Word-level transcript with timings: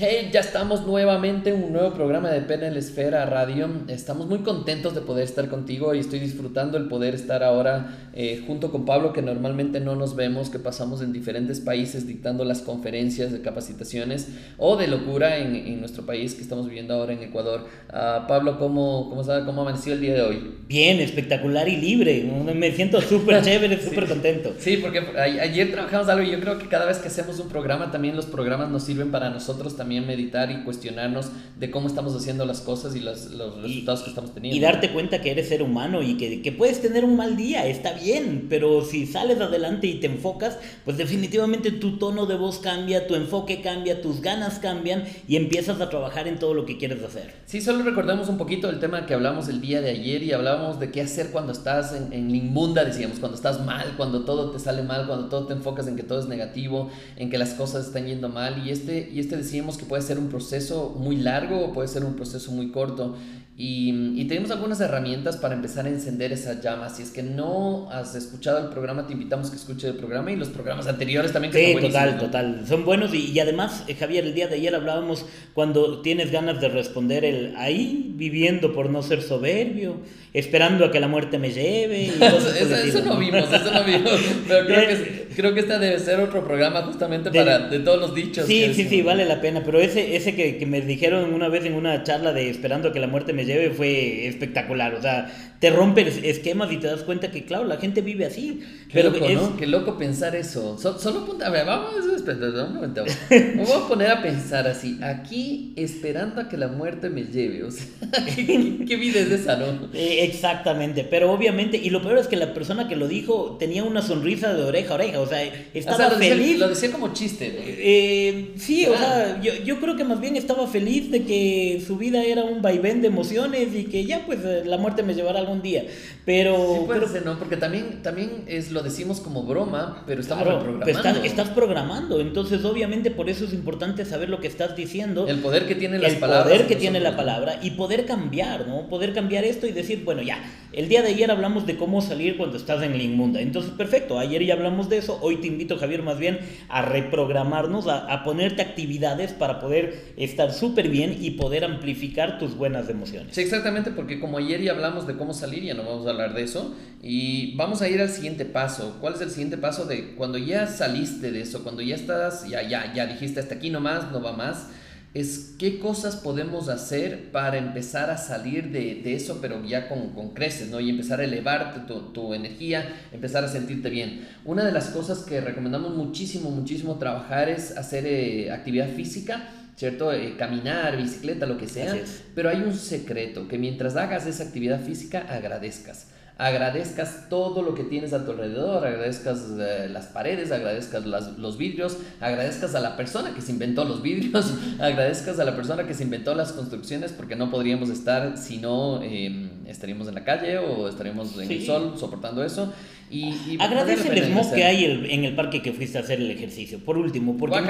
Hey, 0.00 0.30
ya 0.32 0.38
estamos 0.38 0.86
nuevamente 0.86 1.50
en 1.50 1.64
un 1.64 1.72
nuevo 1.72 1.92
programa 1.92 2.30
de 2.30 2.40
PNL 2.42 2.76
Esfera 2.76 3.26
Radio. 3.26 3.68
Estamos 3.88 4.28
muy 4.28 4.38
contentos 4.44 4.94
de 4.94 5.00
poder 5.00 5.24
estar 5.24 5.48
contigo 5.48 5.92
y 5.92 5.98
estoy 5.98 6.20
disfrutando 6.20 6.78
el 6.78 6.86
poder 6.86 7.16
estar 7.16 7.42
ahora 7.42 8.10
eh, 8.12 8.44
junto 8.46 8.70
con 8.70 8.84
Pablo, 8.84 9.12
que 9.12 9.22
normalmente 9.22 9.80
no 9.80 9.96
nos 9.96 10.14
vemos, 10.14 10.50
que 10.50 10.60
pasamos 10.60 11.02
en 11.02 11.12
diferentes 11.12 11.58
países 11.58 12.06
dictando 12.06 12.44
las 12.44 12.60
conferencias 12.60 13.32
de 13.32 13.40
capacitaciones 13.40 14.28
o 14.56 14.76
de 14.76 14.86
locura 14.86 15.38
en, 15.38 15.56
en 15.56 15.80
nuestro 15.80 16.06
país 16.06 16.34
que 16.36 16.42
estamos 16.42 16.68
viviendo 16.68 16.94
ahora 16.94 17.14
en 17.14 17.24
Ecuador. 17.24 17.66
Uh, 17.88 18.24
Pablo, 18.28 18.56
¿cómo, 18.56 19.08
cómo, 19.10 19.24
sabe, 19.24 19.44
¿cómo 19.44 19.62
amaneció 19.62 19.94
el 19.94 20.00
día 20.00 20.14
de 20.14 20.22
hoy? 20.22 20.54
Bien, 20.68 21.00
espectacular 21.00 21.68
y 21.68 21.76
libre. 21.76 22.22
Me 22.54 22.70
siento 22.70 23.00
súper 23.00 23.42
chévere, 23.42 23.82
súper 23.82 24.04
sí. 24.04 24.10
contento. 24.10 24.54
Sí, 24.60 24.76
porque 24.76 25.00
ayer 25.18 25.72
trabajamos 25.72 26.08
algo 26.08 26.22
y 26.22 26.30
yo 26.30 26.38
creo 26.38 26.56
que 26.56 26.68
cada 26.68 26.86
vez 26.86 26.98
que 26.98 27.08
hacemos 27.08 27.40
un 27.40 27.48
programa, 27.48 27.90
también 27.90 28.14
los 28.14 28.26
programas 28.26 28.70
nos 28.70 28.84
sirven 28.84 29.10
para 29.10 29.28
nosotros 29.30 29.76
también 29.76 29.87
también 29.88 30.06
meditar 30.06 30.50
y 30.50 30.64
cuestionarnos 30.64 31.30
de 31.58 31.70
cómo 31.70 31.88
estamos 31.88 32.14
haciendo 32.14 32.44
las 32.44 32.60
cosas 32.60 32.94
y 32.94 33.00
los, 33.00 33.30
los 33.30 33.62
resultados 33.62 34.00
y, 34.00 34.04
que 34.04 34.10
estamos 34.10 34.34
teniendo. 34.34 34.54
Y 34.54 34.60
darte 34.60 34.92
cuenta 34.92 35.22
que 35.22 35.30
eres 35.30 35.48
ser 35.48 35.62
humano 35.62 36.02
y 36.02 36.18
que, 36.18 36.42
que, 36.42 36.52
puedes 36.52 36.82
tener 36.82 37.06
un 37.06 37.16
mal 37.16 37.38
día, 37.38 37.66
está 37.66 37.94
bien, 37.94 38.48
pero 38.50 38.84
si 38.84 39.06
sales 39.06 39.40
adelante 39.40 39.86
y 39.86 39.94
te 39.94 40.06
enfocas, 40.06 40.58
pues 40.84 40.98
definitivamente 40.98 41.72
tu 41.72 41.96
tono 41.96 42.26
de 42.26 42.36
voz 42.36 42.58
cambia, 42.58 43.06
tu 43.06 43.14
enfoque 43.14 43.62
cambia, 43.62 44.02
tus 44.02 44.20
ganas 44.20 44.58
cambian 44.58 45.04
y 45.26 45.36
empiezas 45.36 45.80
a 45.80 45.88
trabajar 45.88 46.28
en 46.28 46.38
todo 46.38 46.52
lo 46.52 46.66
que 46.66 46.76
quieres 46.76 47.02
hacer. 47.02 47.32
Sí, 47.46 47.62
solo 47.62 47.82
recordemos 47.82 48.28
un 48.28 48.36
poquito 48.36 48.68
el 48.68 48.80
tema 48.80 49.06
que 49.06 49.14
hablamos 49.14 49.48
el 49.48 49.62
día 49.62 49.80
de 49.80 49.88
ayer 49.88 50.22
y 50.22 50.32
hablábamos 50.32 50.78
de 50.78 50.90
qué 50.90 51.00
hacer 51.00 51.30
cuando 51.30 51.52
estás 51.52 51.94
en, 51.94 52.12
en 52.12 52.34
inmunda, 52.34 52.84
decíamos, 52.84 53.20
cuando 53.20 53.36
estás 53.36 53.64
mal, 53.64 53.94
cuando 53.96 54.26
todo 54.26 54.50
te 54.50 54.58
sale 54.58 54.82
mal, 54.82 55.06
cuando 55.06 55.30
todo 55.30 55.46
te 55.46 55.54
enfocas 55.54 55.88
en 55.88 55.96
que 55.96 56.02
todo 56.02 56.20
es 56.20 56.28
negativo, 56.28 56.90
en 57.16 57.30
que 57.30 57.38
las 57.38 57.54
cosas 57.54 57.86
están 57.86 58.06
yendo 58.06 58.28
mal 58.28 58.66
y 58.66 58.70
este, 58.70 59.08
y 59.10 59.18
este 59.18 59.38
decíamos 59.38 59.77
que 59.78 59.86
puede 59.86 60.02
ser 60.02 60.18
un 60.18 60.28
proceso 60.28 60.94
muy 60.98 61.16
largo 61.16 61.64
o 61.64 61.72
puede 61.72 61.88
ser 61.88 62.04
un 62.04 62.14
proceso 62.14 62.52
muy 62.52 62.70
corto. 62.70 63.16
Y, 63.60 64.20
y, 64.20 64.28
tenemos 64.28 64.52
algunas 64.52 64.80
herramientas 64.80 65.36
para 65.36 65.56
empezar 65.56 65.84
a 65.84 65.88
encender 65.88 66.30
esas 66.30 66.62
llamas. 66.62 66.96
Si 66.96 67.02
es 67.02 67.10
que 67.10 67.24
no 67.24 67.90
has 67.90 68.14
escuchado 68.14 68.58
el 68.58 68.68
programa, 68.68 69.08
te 69.08 69.14
invitamos 69.14 69.48
a 69.48 69.50
que 69.50 69.56
escuches 69.56 69.90
el 69.90 69.96
programa 69.96 70.30
y 70.30 70.36
los 70.36 70.46
programas 70.46 70.86
anteriores 70.86 71.32
también. 71.32 71.52
Que 71.52 71.74
sí, 71.74 71.80
total, 71.80 72.14
¿no? 72.14 72.22
total. 72.22 72.64
Son 72.68 72.84
buenos 72.84 73.12
y, 73.12 73.32
y, 73.32 73.40
además, 73.40 73.82
eh, 73.88 73.96
Javier, 73.96 74.26
el 74.26 74.34
día 74.34 74.46
de 74.46 74.54
ayer 74.54 74.76
hablábamos 74.76 75.26
cuando 75.54 76.02
tienes 76.02 76.30
ganas 76.30 76.60
de 76.60 76.68
responder 76.68 77.24
el 77.24 77.56
ahí, 77.56 78.12
viviendo 78.14 78.72
por 78.72 78.90
no 78.90 79.02
ser 79.02 79.22
soberbio, 79.22 79.96
esperando 80.38 80.84
a 80.84 80.90
que 80.92 81.00
la 81.00 81.08
muerte 81.08 81.38
me 81.38 81.50
lleve. 81.50 82.02
Y 82.02 82.08
eso, 82.08 82.54
eso, 82.54 82.74
eso, 82.76 83.04
no 83.04 83.16
vimos, 83.16 83.52
eso 83.52 83.72
no 83.72 83.84
vimos. 83.84 84.12
Pero 84.46 84.66
creo 84.66 84.88
que, 84.88 85.26
creo 85.36 85.54
que 85.54 85.60
este 85.60 85.78
debe 85.78 85.98
ser 85.98 86.20
otro 86.20 86.44
programa 86.44 86.82
justamente 86.82 87.30
de, 87.30 87.38
para 87.38 87.68
de 87.68 87.80
todos 87.80 88.00
los 88.00 88.14
dichos. 88.14 88.46
Sí, 88.46 88.72
sí, 88.74 88.86
sí, 88.88 89.02
vale 89.02 89.24
la 89.24 89.40
pena. 89.40 89.62
Pero 89.64 89.80
ese, 89.80 90.16
ese 90.16 90.34
que, 90.34 90.56
que 90.56 90.66
me 90.66 90.80
dijeron 90.80 91.34
una 91.34 91.48
vez 91.48 91.64
en 91.64 91.74
una 91.74 92.02
charla 92.04 92.32
de 92.32 92.50
esperando 92.50 92.88
a 92.88 92.92
que 92.92 93.00
la 93.00 93.08
muerte 93.08 93.32
me 93.32 93.44
lleve 93.44 93.70
fue 93.70 94.26
espectacular. 94.26 94.94
O 94.94 95.02
sea, 95.02 95.32
te 95.58 95.70
rompe 95.70 96.06
esquemas 96.28 96.70
y 96.72 96.76
te 96.76 96.86
das 96.86 97.02
cuenta 97.02 97.30
que, 97.30 97.44
claro, 97.44 97.64
la 97.64 97.78
gente 97.78 98.00
vive 98.00 98.24
así. 98.24 98.60
Qué 98.88 98.94
pero 98.94 99.10
loco, 99.10 99.24
es... 99.24 99.34
¿no? 99.34 99.56
Qué 99.56 99.66
loco 99.66 99.98
pensar 99.98 100.36
eso. 100.36 100.78
So, 100.78 100.98
solo 100.98 101.36
a 101.44 101.50
ver, 101.50 101.66
vamos, 101.66 101.94
un 101.94 102.74
momento. 102.74 103.04
Me 103.30 103.64
voy 103.64 103.72
a 103.72 103.88
poner 103.88 104.10
a 104.10 104.22
pensar 104.22 104.66
así. 104.66 104.98
Aquí 105.02 105.72
esperando 105.76 106.40
a 106.40 106.48
que 106.48 106.56
la 106.56 106.68
muerte 106.68 107.08
me 107.10 107.24
lleve. 107.24 107.64
O 107.64 107.70
sea, 107.70 107.86
¿qué, 108.34 108.84
qué 108.86 108.96
vida 108.96 109.20
es 109.20 109.30
esa, 109.30 109.56
no? 109.56 109.88
Eh, 109.94 110.27
exactamente. 110.28 111.04
Pero 111.04 111.32
obviamente, 111.32 111.76
y 111.76 111.90
lo 111.90 112.02
peor 112.02 112.18
es 112.18 112.26
que 112.26 112.36
la 112.36 112.54
persona 112.54 112.88
que 112.88 112.96
lo 112.96 113.08
dijo 113.08 113.56
tenía 113.58 113.84
una 113.84 114.02
sonrisa 114.02 114.54
de 114.54 114.62
oreja 114.62 114.92
a 114.92 114.94
oreja. 114.96 115.20
O 115.20 115.26
sea, 115.26 115.42
estaba 115.74 115.96
o 115.96 115.98
sea, 115.98 116.08
lo 116.10 116.16
feliz. 116.16 116.38
Decía, 116.38 116.58
lo 116.58 116.68
decía 116.68 116.92
como 116.92 117.12
chiste. 117.12 117.48
¿no? 117.48 117.60
Eh, 117.64 118.52
sí, 118.56 118.84
claro. 118.84 118.94
o 118.94 118.98
sea, 118.98 119.40
yo, 119.40 119.54
yo 119.64 119.80
creo 119.80 119.96
que 119.96 120.04
más 120.04 120.20
bien 120.20 120.36
estaba 120.36 120.66
feliz 120.66 121.10
de 121.10 121.24
que 121.24 121.82
su 121.86 121.96
vida 121.96 122.24
era 122.24 122.44
un 122.44 122.62
vaivén 122.62 123.02
de 123.02 123.08
emociones 123.08 123.74
y 123.74 123.84
que 123.84 124.04
ya, 124.04 124.24
pues, 124.26 124.40
la 124.64 124.76
muerte 124.76 125.02
me 125.02 125.14
llevará 125.14 125.40
algún 125.40 125.62
día. 125.62 125.84
Pero. 126.24 126.56
Sí 126.56 126.80
puede 126.86 127.00
pero, 127.00 127.12
ser, 127.12 127.24
¿no? 127.24 127.38
Porque 127.38 127.56
también, 127.56 128.02
también 128.02 128.44
es, 128.46 128.70
lo 128.70 128.82
decimos 128.82 129.20
como 129.20 129.44
broma, 129.44 130.04
pero 130.06 130.20
estamos 130.20 130.44
claro, 130.44 130.58
reprogramando. 130.60 131.08
Estás, 131.08 131.24
estás, 131.24 131.48
programando. 131.50 132.20
Entonces, 132.20 132.64
obviamente, 132.64 133.10
por 133.10 133.28
eso 133.28 133.44
es 133.44 133.52
importante 133.52 134.04
saber 134.04 134.28
lo 134.28 134.40
que 134.40 134.46
estás 134.46 134.76
diciendo. 134.76 135.26
El 135.26 135.38
poder 135.38 135.66
que 135.66 135.74
tiene 135.74 135.98
las 135.98 136.12
el 136.12 136.18
palabras. 136.18 136.46
El 136.46 136.52
poder 136.52 136.66
que 136.68 136.76
tiene 136.76 137.00
la 137.00 137.16
palabra 137.16 137.58
y 137.62 137.70
poder 137.72 138.06
cambiar, 138.06 138.66
¿no? 138.66 138.88
Poder 138.88 139.14
cambiar 139.14 139.44
esto 139.44 139.66
y 139.66 139.72
decir, 139.72 140.04
bueno, 140.08 140.22
ya. 140.22 140.42
El 140.72 140.88
día 140.88 141.02
de 141.02 141.10
ayer 141.10 141.30
hablamos 141.30 141.66
de 141.66 141.76
cómo 141.76 142.00
salir 142.00 142.38
cuando 142.38 142.56
estás 142.56 142.82
en 142.82 142.96
la 142.96 143.02
inmunda. 143.02 143.42
Entonces, 143.42 143.72
perfecto. 143.72 144.18
Ayer 144.18 144.42
ya 144.42 144.54
hablamos 144.54 144.88
de 144.88 144.96
eso. 144.96 145.18
Hoy 145.20 145.36
te 145.36 145.46
invito, 145.46 145.76
Javier, 145.76 146.02
más 146.02 146.18
bien 146.18 146.38
a 146.70 146.80
reprogramarnos, 146.80 147.86
a, 147.88 148.24
ponerte 148.24 148.62
actividades 148.62 149.34
para 149.34 149.60
poder 149.60 150.14
estar 150.16 150.50
súper 150.50 150.88
bien 150.88 151.18
y 151.20 151.32
poder 151.32 151.62
amplificar 151.62 152.38
tus 152.38 152.56
buenas 152.56 152.88
emociones. 152.88 153.34
Sí, 153.34 153.42
exactamente, 153.42 153.90
porque 153.90 154.18
como 154.18 154.38
ayer 154.38 154.62
ya 154.62 154.72
hablamos 154.72 155.06
de 155.06 155.18
cómo 155.18 155.34
salir, 155.34 155.62
ya 155.62 155.74
no 155.74 155.82
vamos 155.82 156.06
a 156.06 156.10
hablar 156.10 156.32
de 156.32 156.44
eso. 156.44 156.74
Y 157.02 157.54
vamos 157.56 157.82
a 157.82 157.88
ir 157.90 158.00
al 158.00 158.08
siguiente 158.08 158.46
paso. 158.46 158.96
¿Cuál 159.02 159.12
es 159.12 159.20
el 159.20 159.28
siguiente 159.28 159.58
paso 159.58 159.84
de 159.84 160.14
cuando 160.14 160.38
ya 160.38 160.66
saliste 160.68 161.32
de 161.32 161.42
eso, 161.42 161.62
cuando 161.62 161.82
ya 161.82 161.96
estás, 161.96 162.48
ya, 162.48 162.62
ya, 162.62 162.94
ya 162.94 163.04
dijiste 163.04 163.40
hasta 163.40 163.56
aquí 163.56 163.68
nomás, 163.68 164.10
no 164.10 164.22
va 164.22 164.32
más? 164.32 164.68
Es 165.14 165.54
qué 165.58 165.78
cosas 165.78 166.16
podemos 166.16 166.68
hacer 166.68 167.30
para 167.32 167.56
empezar 167.56 168.10
a 168.10 168.18
salir 168.18 168.70
de, 168.70 169.00
de 169.02 169.14
eso, 169.14 169.38
pero 169.40 169.64
ya 169.64 169.88
con, 169.88 170.10
con, 170.10 170.30
creces, 170.30 170.68
¿no? 170.68 170.80
Y 170.80 170.90
empezar 170.90 171.20
a 171.20 171.24
elevarte 171.24 171.80
tu, 171.80 172.12
tu, 172.12 172.34
energía, 172.34 172.94
empezar 173.12 173.42
a 173.42 173.48
sentirte 173.48 173.88
bien. 173.90 174.28
Una 174.44 174.64
de 174.64 174.72
las 174.72 174.88
cosas 174.90 175.20
que 175.20 175.40
recomendamos 175.40 175.94
muchísimo, 175.94 176.50
muchísimo 176.50 176.98
trabajar 176.98 177.48
es 177.48 177.76
hacer 177.76 178.06
eh, 178.06 178.50
actividad 178.52 178.88
física. 178.88 179.48
¿cierto? 179.78 180.12
Eh, 180.12 180.34
caminar, 180.36 180.96
bicicleta, 180.96 181.46
lo 181.46 181.56
que 181.56 181.68
sea. 181.68 181.96
Pero 182.34 182.48
hay 182.48 182.62
un 182.62 182.74
secreto, 182.74 183.46
que 183.46 183.58
mientras 183.58 183.94
hagas 183.94 184.26
esa 184.26 184.42
actividad 184.42 184.80
física, 184.80 185.20
agradezcas. 185.28 186.08
Agradezcas 186.38 187.28
todo 187.28 187.62
lo 187.62 187.74
que 187.74 187.82
tienes 187.82 188.12
a 188.12 188.24
tu 188.24 188.30
alrededor, 188.30 188.86
agradezcas 188.86 189.44
eh, 189.58 189.88
las 189.90 190.06
paredes, 190.06 190.52
agradezcas 190.52 191.04
las, 191.04 191.36
los 191.36 191.58
vidrios, 191.58 191.98
agradezcas 192.20 192.76
a 192.76 192.80
la 192.80 192.96
persona 192.96 193.34
que 193.34 193.40
se 193.40 193.50
inventó 193.50 193.84
los 193.84 194.02
vidrios, 194.02 194.54
agradezcas 194.78 195.40
a 195.40 195.44
la 195.44 195.56
persona 195.56 195.84
que 195.84 195.94
se 195.94 196.04
inventó 196.04 196.36
las 196.36 196.52
construcciones, 196.52 197.12
porque 197.12 197.34
no 197.34 197.50
podríamos 197.50 197.90
estar 197.90 198.38
si 198.38 198.58
no 198.58 199.02
eh, 199.02 199.47
estaríamos 199.68 200.08
en 200.08 200.14
la 200.14 200.24
calle 200.24 200.58
o 200.58 200.88
estaríamos 200.88 201.38
en 201.38 201.48
sí. 201.48 201.54
el 201.54 201.66
sol 201.66 201.94
soportando 201.98 202.42
eso. 202.42 202.72
Y, 203.10 203.24
y 203.24 203.56
Agradece 203.60 204.08
el 204.08 204.24
smog 204.24 204.54
que 204.54 204.64
hay 204.64 204.84
el, 204.84 205.10
en 205.10 205.24
el 205.24 205.34
parque 205.34 205.62
que 205.62 205.72
fuiste 205.72 205.98
a 205.98 206.02
hacer 206.02 206.20
el 206.20 206.30
ejercicio, 206.30 206.78
por 206.78 206.98
último, 206.98 207.36
porque 207.38 207.60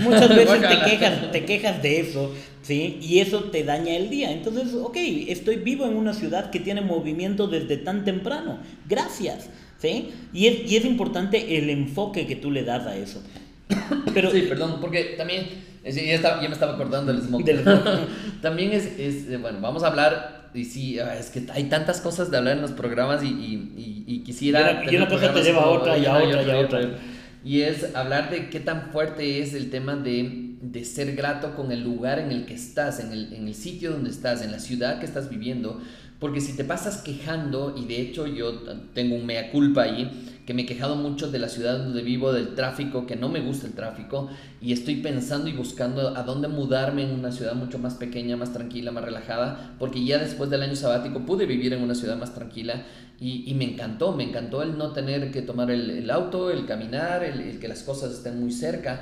muchas 0.00 0.28
veces 0.36 0.60
te 0.60 0.90
quejas, 0.90 1.32
te 1.32 1.44
quejas 1.44 1.82
de 1.82 2.00
eso, 2.00 2.32
¿sí? 2.62 2.98
Y 3.02 3.18
eso 3.18 3.44
te 3.44 3.64
daña 3.64 3.94
el 3.94 4.08
día. 4.08 4.32
Entonces, 4.32 4.74
ok, 4.74 4.96
estoy 5.28 5.56
vivo 5.56 5.86
en 5.86 5.96
una 5.96 6.14
ciudad 6.14 6.50
que 6.50 6.60
tiene 6.60 6.80
movimiento 6.80 7.46
desde 7.46 7.76
tan 7.76 8.04
temprano. 8.04 8.58
Gracias, 8.88 9.50
¿sí? 9.78 10.10
Y 10.32 10.46
es, 10.46 10.70
y 10.70 10.76
es 10.76 10.84
importante 10.84 11.58
el 11.58 11.68
enfoque 11.68 12.26
que 12.26 12.36
tú 12.36 12.50
le 12.50 12.64
das 12.64 12.86
a 12.86 12.96
eso. 12.96 13.22
Pero, 14.14 14.30
sí, 14.30 14.42
perdón, 14.42 14.78
porque 14.80 15.14
también, 15.18 15.46
ya, 15.84 15.90
estaba, 15.90 16.40
ya 16.40 16.48
me 16.48 16.54
estaba 16.54 16.74
acordando 16.74 17.12
del 17.12 17.22
smog. 17.22 17.44
Del 17.44 17.62
también 18.40 18.72
es, 18.72 18.86
es, 18.98 19.40
bueno, 19.40 19.58
vamos 19.60 19.82
a 19.82 19.88
hablar 19.88 20.35
y 20.56 20.64
sí, 20.64 20.98
es 20.98 21.30
que 21.30 21.46
hay 21.52 21.64
tantas 21.64 22.00
cosas 22.00 22.30
de 22.30 22.38
hablar 22.38 22.56
en 22.56 22.62
los 22.62 22.72
programas 22.72 23.22
y, 23.22 23.28
y, 23.28 24.04
y, 24.06 24.14
y 24.14 24.18
quisiera... 24.20 24.82
Y 24.84 24.84
una, 24.84 24.92
y 24.92 24.96
una 24.96 25.08
cosa 25.08 25.32
te 25.32 25.42
lleva 25.42 25.62
a 25.62 25.66
otra 25.66 25.98
y 25.98 26.06
a 26.06 26.16
otra 26.16 26.42
y 26.42 26.50
a 26.50 26.58
otra. 26.58 26.80
Y 27.44 27.60
es 27.62 27.94
hablar 27.94 28.30
de 28.30 28.50
qué 28.50 28.58
tan 28.58 28.90
fuerte 28.90 29.40
es 29.40 29.54
el 29.54 29.70
tema 29.70 29.94
de, 29.94 30.56
de 30.60 30.84
ser 30.84 31.14
grato 31.14 31.54
con 31.54 31.70
el 31.70 31.84
lugar 31.84 32.18
en 32.18 32.32
el 32.32 32.44
que 32.44 32.54
estás, 32.54 32.98
en 32.98 33.12
el, 33.12 33.32
en 33.32 33.46
el 33.46 33.54
sitio 33.54 33.92
donde 33.92 34.10
estás, 34.10 34.42
en 34.42 34.50
la 34.50 34.58
ciudad 34.58 34.98
que 34.98 35.06
estás 35.06 35.30
viviendo. 35.30 35.80
Porque 36.18 36.40
si 36.40 36.56
te 36.56 36.64
pasas 36.64 37.02
quejando, 37.02 37.74
y 37.76 37.84
de 37.84 38.00
hecho 38.00 38.26
yo 38.26 38.62
tengo 38.94 39.16
un 39.16 39.26
mea 39.26 39.50
culpa 39.50 39.82
ahí, 39.82 40.10
que 40.46 40.54
me 40.54 40.62
he 40.62 40.66
quejado 40.66 40.94
mucho 40.94 41.30
de 41.30 41.40
la 41.40 41.48
ciudad 41.48 41.78
donde 41.78 42.02
vivo, 42.02 42.32
del 42.32 42.54
tráfico, 42.54 43.04
que 43.04 43.16
no 43.16 43.28
me 43.28 43.40
gusta 43.40 43.66
el 43.66 43.72
tráfico, 43.72 44.30
y 44.62 44.72
estoy 44.72 44.96
pensando 44.96 45.48
y 45.50 45.52
buscando 45.52 46.16
a 46.16 46.22
dónde 46.22 46.46
mudarme 46.46 47.02
en 47.02 47.10
una 47.10 47.32
ciudad 47.32 47.54
mucho 47.54 47.80
más 47.80 47.94
pequeña, 47.94 48.36
más 48.36 48.52
tranquila, 48.52 48.92
más 48.92 49.04
relajada, 49.04 49.74
porque 49.80 50.04
ya 50.04 50.18
después 50.18 50.48
del 50.48 50.62
año 50.62 50.76
sabático 50.76 51.26
pude 51.26 51.46
vivir 51.46 51.72
en 51.72 51.82
una 51.82 51.96
ciudad 51.96 52.16
más 52.16 52.32
tranquila 52.32 52.84
y, 53.18 53.50
y 53.50 53.54
me 53.54 53.64
encantó, 53.64 54.12
me 54.12 54.22
encantó 54.22 54.62
el 54.62 54.78
no 54.78 54.92
tener 54.92 55.32
que 55.32 55.42
tomar 55.42 55.70
el, 55.70 56.08
auto, 56.10 56.50
el 56.50 56.64
caminar, 56.64 57.24
el, 57.24 57.40
el 57.40 57.58
que 57.58 57.66
las 57.66 57.82
cosas 57.82 58.12
estén 58.12 58.38
muy 58.40 58.52
cerca. 58.52 59.00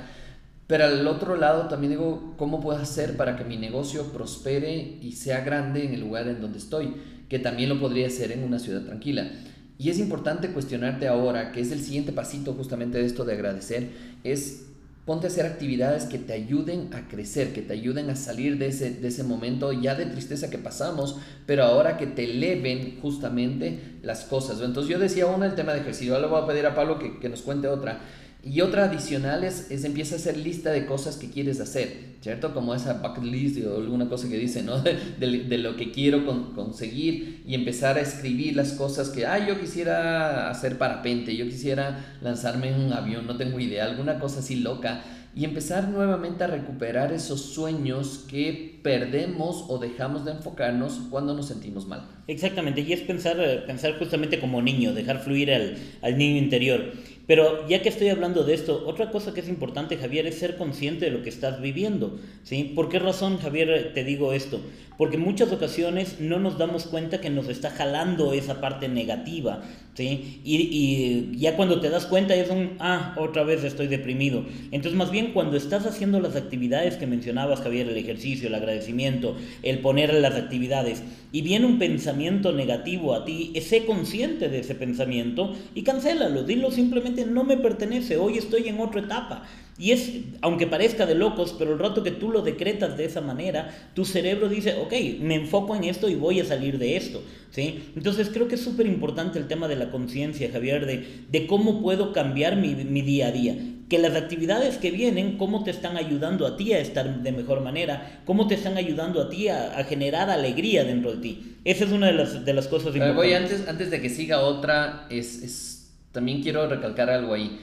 Pero 0.67 0.85
al 0.85 1.07
otro 1.07 1.35
lado 1.35 1.67
también 1.67 1.91
digo, 1.91 2.33
¿cómo 2.37 2.59
puedo 2.59 2.79
hacer 2.79 3.17
para 3.17 3.35
que 3.35 3.43
mi 3.43 3.57
negocio 3.57 4.11
prospere 4.11 4.97
y 4.99 5.11
sea 5.11 5.41
grande 5.41 5.85
en 5.85 5.93
el 5.93 5.99
lugar 5.99 6.27
en 6.27 6.41
donde 6.41 6.57
estoy? 6.57 6.95
Que 7.29 7.37
también 7.37 7.69
lo 7.69 7.79
podría 7.79 8.07
hacer 8.07 8.31
en 8.31 8.43
una 8.43 8.57
ciudad 8.57 8.81
tranquila. 8.81 9.29
Y 9.77 9.89
es 9.89 9.99
importante 9.99 10.49
cuestionarte 10.49 11.07
ahora, 11.07 11.51
que 11.51 11.61
es 11.61 11.71
el 11.71 11.81
siguiente 11.81 12.11
pasito 12.11 12.53
justamente 12.53 12.97
de 12.97 13.05
esto 13.05 13.25
de 13.25 13.33
agradecer, 13.33 13.89
es 14.23 14.65
ponte 15.05 15.27
a 15.27 15.29
hacer 15.29 15.45
actividades 15.45 16.05
que 16.05 16.17
te 16.17 16.33
ayuden 16.33 16.89
a 16.93 17.07
crecer, 17.07 17.53
que 17.53 17.61
te 17.61 17.73
ayuden 17.73 18.09
a 18.09 18.15
salir 18.15 18.57
de 18.57 18.67
ese, 18.67 18.91
de 18.91 19.07
ese 19.07 19.23
momento 19.23 19.71
ya 19.71 19.93
de 19.93 20.07
tristeza 20.07 20.49
que 20.49 20.57
pasamos, 20.57 21.17
pero 21.45 21.63
ahora 21.63 21.97
que 21.97 22.07
te 22.07 22.23
eleven 22.23 22.99
justamente 23.01 23.97
las 24.01 24.23
cosas. 24.23 24.61
Entonces 24.61 24.91
yo 24.91 24.97
decía 24.97 25.27
una, 25.27 25.45
el 25.45 25.55
tema 25.55 25.73
de 25.73 25.81
ejercicio, 25.81 26.15
ahora 26.15 26.27
le 26.27 26.33
voy 26.33 26.43
a 26.43 26.47
pedir 26.47 26.65
a 26.65 26.73
Pablo 26.73 26.97
que, 26.97 27.19
que 27.19 27.29
nos 27.29 27.43
cuente 27.43 27.67
otra. 27.67 27.99
Y 28.45 28.61
otra 28.61 28.85
adicional 28.85 29.43
es, 29.43 29.71
es, 29.71 29.85
empieza 29.85 30.13
a 30.13 30.17
hacer 30.19 30.37
lista 30.37 30.69
de 30.69 30.85
cosas 30.85 31.17
que 31.17 31.31
quieres 31.31 31.59
hacer, 31.59 32.17
¿cierto? 32.21 32.53
Como 32.53 32.75
esa 32.75 32.99
bucket 32.99 33.23
list 33.23 33.65
o 33.65 33.77
alguna 33.77 34.07
cosa 34.07 34.29
que 34.29 34.37
dice, 34.37 34.61
¿no? 34.61 34.77
De, 35.19 35.45
de, 35.49 35.57
lo 35.57 35.75
que 35.75 35.91
quiero 35.91 36.27
con, 36.27 36.53
conseguir 36.53 37.41
y 37.47 37.55
empezar 37.55 37.97
a 37.97 38.01
escribir 38.01 38.55
las 38.55 38.73
cosas 38.73 39.09
que, 39.09 39.25
ah, 39.25 39.47
yo 39.47 39.59
quisiera 39.59 40.51
hacer 40.51 40.77
parapente, 40.77 41.35
yo 41.35 41.45
quisiera 41.45 42.17
lanzarme 42.21 42.69
en 42.69 42.81
un 42.81 42.93
avión, 42.93 43.25
no 43.25 43.35
tengo 43.35 43.59
idea, 43.59 43.85
alguna 43.85 44.19
cosa 44.19 44.41
así 44.41 44.57
loca 44.57 45.01
y 45.35 45.43
empezar 45.43 45.89
nuevamente 45.89 46.45
a 46.45 46.47
recuperar 46.47 47.11
esos 47.11 47.41
sueños 47.41 48.25
que 48.29 48.79
perdemos 48.81 49.65
o 49.67 49.77
dejamos 49.79 50.23
de 50.23 50.31
enfocarnos 50.31 51.01
cuando 51.09 51.33
nos 51.33 51.47
sentimos 51.47 51.85
mal. 51.87 52.07
Exactamente, 52.27 52.81
y 52.81 52.93
es 52.93 53.01
pensar, 53.01 53.65
pensar 53.67 53.99
justamente 53.99 54.39
como 54.39 54.61
niño, 54.61 54.93
dejar 54.93 55.19
fluir 55.19 55.51
al, 55.51 55.75
al 56.01 56.17
niño 56.17 56.37
interior. 56.37 56.93
Pero 57.27 57.67
ya 57.67 57.81
que 57.81 57.89
estoy 57.89 58.09
hablando 58.09 58.43
de 58.43 58.53
esto, 58.53 58.83
otra 58.85 59.09
cosa 59.09 59.33
que 59.33 59.39
es 59.39 59.49
importante, 59.49 59.97
Javier, 59.97 60.27
es 60.27 60.37
ser 60.37 60.57
consciente 60.57 61.05
de 61.05 61.11
lo 61.11 61.23
que 61.23 61.29
estás 61.29 61.61
viviendo. 61.61 62.19
¿sí? 62.43 62.71
¿Por 62.75 62.89
qué 62.89 62.99
razón, 62.99 63.39
Javier, 63.39 63.93
te 63.93 64.03
digo 64.03 64.33
esto? 64.33 64.59
Porque 64.97 65.17
en 65.17 65.23
muchas 65.23 65.51
ocasiones 65.51 66.19
no 66.19 66.39
nos 66.39 66.57
damos 66.57 66.85
cuenta 66.85 67.21
que 67.21 67.29
nos 67.29 67.49
está 67.49 67.69
jalando 67.69 68.33
esa 68.33 68.61
parte 68.61 68.87
negativa. 68.87 69.61
¿sí? 69.93 70.41
Y, 70.43 70.55
y 70.55 71.37
ya 71.37 71.55
cuando 71.55 71.79
te 71.79 71.89
das 71.89 72.05
cuenta 72.05 72.35
es 72.35 72.49
un, 72.49 72.71
ah, 72.79 73.15
otra 73.17 73.43
vez 73.43 73.63
estoy 73.63 73.87
deprimido. 73.87 74.45
Entonces, 74.71 74.97
más 74.97 75.11
bien 75.11 75.31
cuando 75.33 75.57
estás 75.57 75.85
haciendo 75.85 76.19
las 76.19 76.35
actividades 76.35 76.95
que 76.95 77.07
mencionabas, 77.07 77.61
Javier, 77.61 77.89
el 77.89 77.97
ejercicio, 77.97 78.47
el 78.47 78.55
agradecimiento, 78.55 79.35
el 79.63 79.79
poner 79.79 80.13
las 80.13 80.35
actividades, 80.35 81.03
y 81.31 81.41
viene 81.41 81.65
un 81.65 81.79
pensamiento 81.79 82.51
negativo 82.53 83.13
a 83.13 83.25
ti, 83.25 83.53
sé 83.61 83.85
consciente 83.85 84.47
de 84.49 84.59
ese 84.59 84.75
pensamiento 84.75 85.53
y 85.73 85.83
cancélalo, 85.83 86.43
dilo 86.43 86.71
simplemente 86.71 87.25
no 87.25 87.43
me 87.43 87.57
pertenece, 87.57 88.17
hoy 88.17 88.37
estoy 88.37 88.69
en 88.69 88.79
otra 88.79 89.01
etapa. 89.01 89.43
Y 89.77 89.91
es, 89.91 90.09
aunque 90.41 90.67
parezca 90.67 91.05
de 91.05 91.15
locos, 91.15 91.53
pero 91.57 91.73
el 91.73 91.79
rato 91.79 92.01
que 92.01 92.11
tú 92.11 92.29
lo 92.29 92.41
decretas 92.41 92.97
de 92.97 93.05
esa 93.05 93.19
manera, 93.19 93.89
tu 93.93 94.05
cerebro 94.05 94.47
dice, 94.47 94.77
ok, 94.81 94.93
me 95.19 95.35
enfoco 95.35 95.75
en 95.75 95.83
esto 95.83 96.07
y 96.07 96.15
voy 96.15 96.39
a 96.39 96.45
salir 96.45 96.77
de 96.77 96.95
esto. 96.95 97.21
¿sí? 97.51 97.91
Entonces 97.95 98.29
creo 98.31 98.47
que 98.47 98.55
es 98.55 98.61
súper 98.61 98.85
importante 98.85 99.37
el 99.37 99.47
tema 99.47 99.67
de 99.67 99.75
la 99.75 99.91
conciencia, 99.91 100.49
Javier, 100.51 100.85
de, 100.85 101.05
de 101.29 101.47
cómo 101.47 101.81
puedo 101.81 102.13
cambiar 102.13 102.55
mi, 102.55 102.73
mi 102.73 103.01
día 103.01 103.27
a 103.27 103.31
día 103.31 103.57
que 103.89 103.99
las 103.99 104.15
actividades 104.15 104.77
que 104.77 104.89
vienen, 104.89 105.37
cómo 105.37 105.63
te 105.63 105.71
están 105.71 105.95
ayudando 105.97 106.47
a 106.47 106.57
ti 106.57 106.73
a 106.73 106.79
estar 106.79 107.21
de 107.21 107.31
mejor 107.31 107.61
manera, 107.61 108.21
cómo 108.25 108.47
te 108.47 108.55
están 108.55 108.77
ayudando 108.77 109.21
a 109.21 109.29
ti 109.29 109.47
a, 109.47 109.83
generar 109.83 110.29
alegría 110.29 110.83
dentro 110.83 111.13
de 111.13 111.21
ti. 111.21 111.57
Esa 111.65 111.85
es 111.85 111.91
una 111.91 112.07
de 112.07 112.13
las, 112.13 112.45
de 112.45 112.53
las 112.53 112.67
cosas 112.67 112.95
importantes. 112.95 113.15
Voy 113.15 113.33
antes, 113.33 113.67
antes 113.67 113.91
de 113.91 114.01
que 114.01 114.09
siga 114.09 114.39
otra, 114.39 115.05
es, 115.09 115.43
es 115.43 115.93
también 116.11 116.41
quiero 116.41 116.67
recalcar 116.67 117.09
algo 117.09 117.33
ahí, 117.33 117.59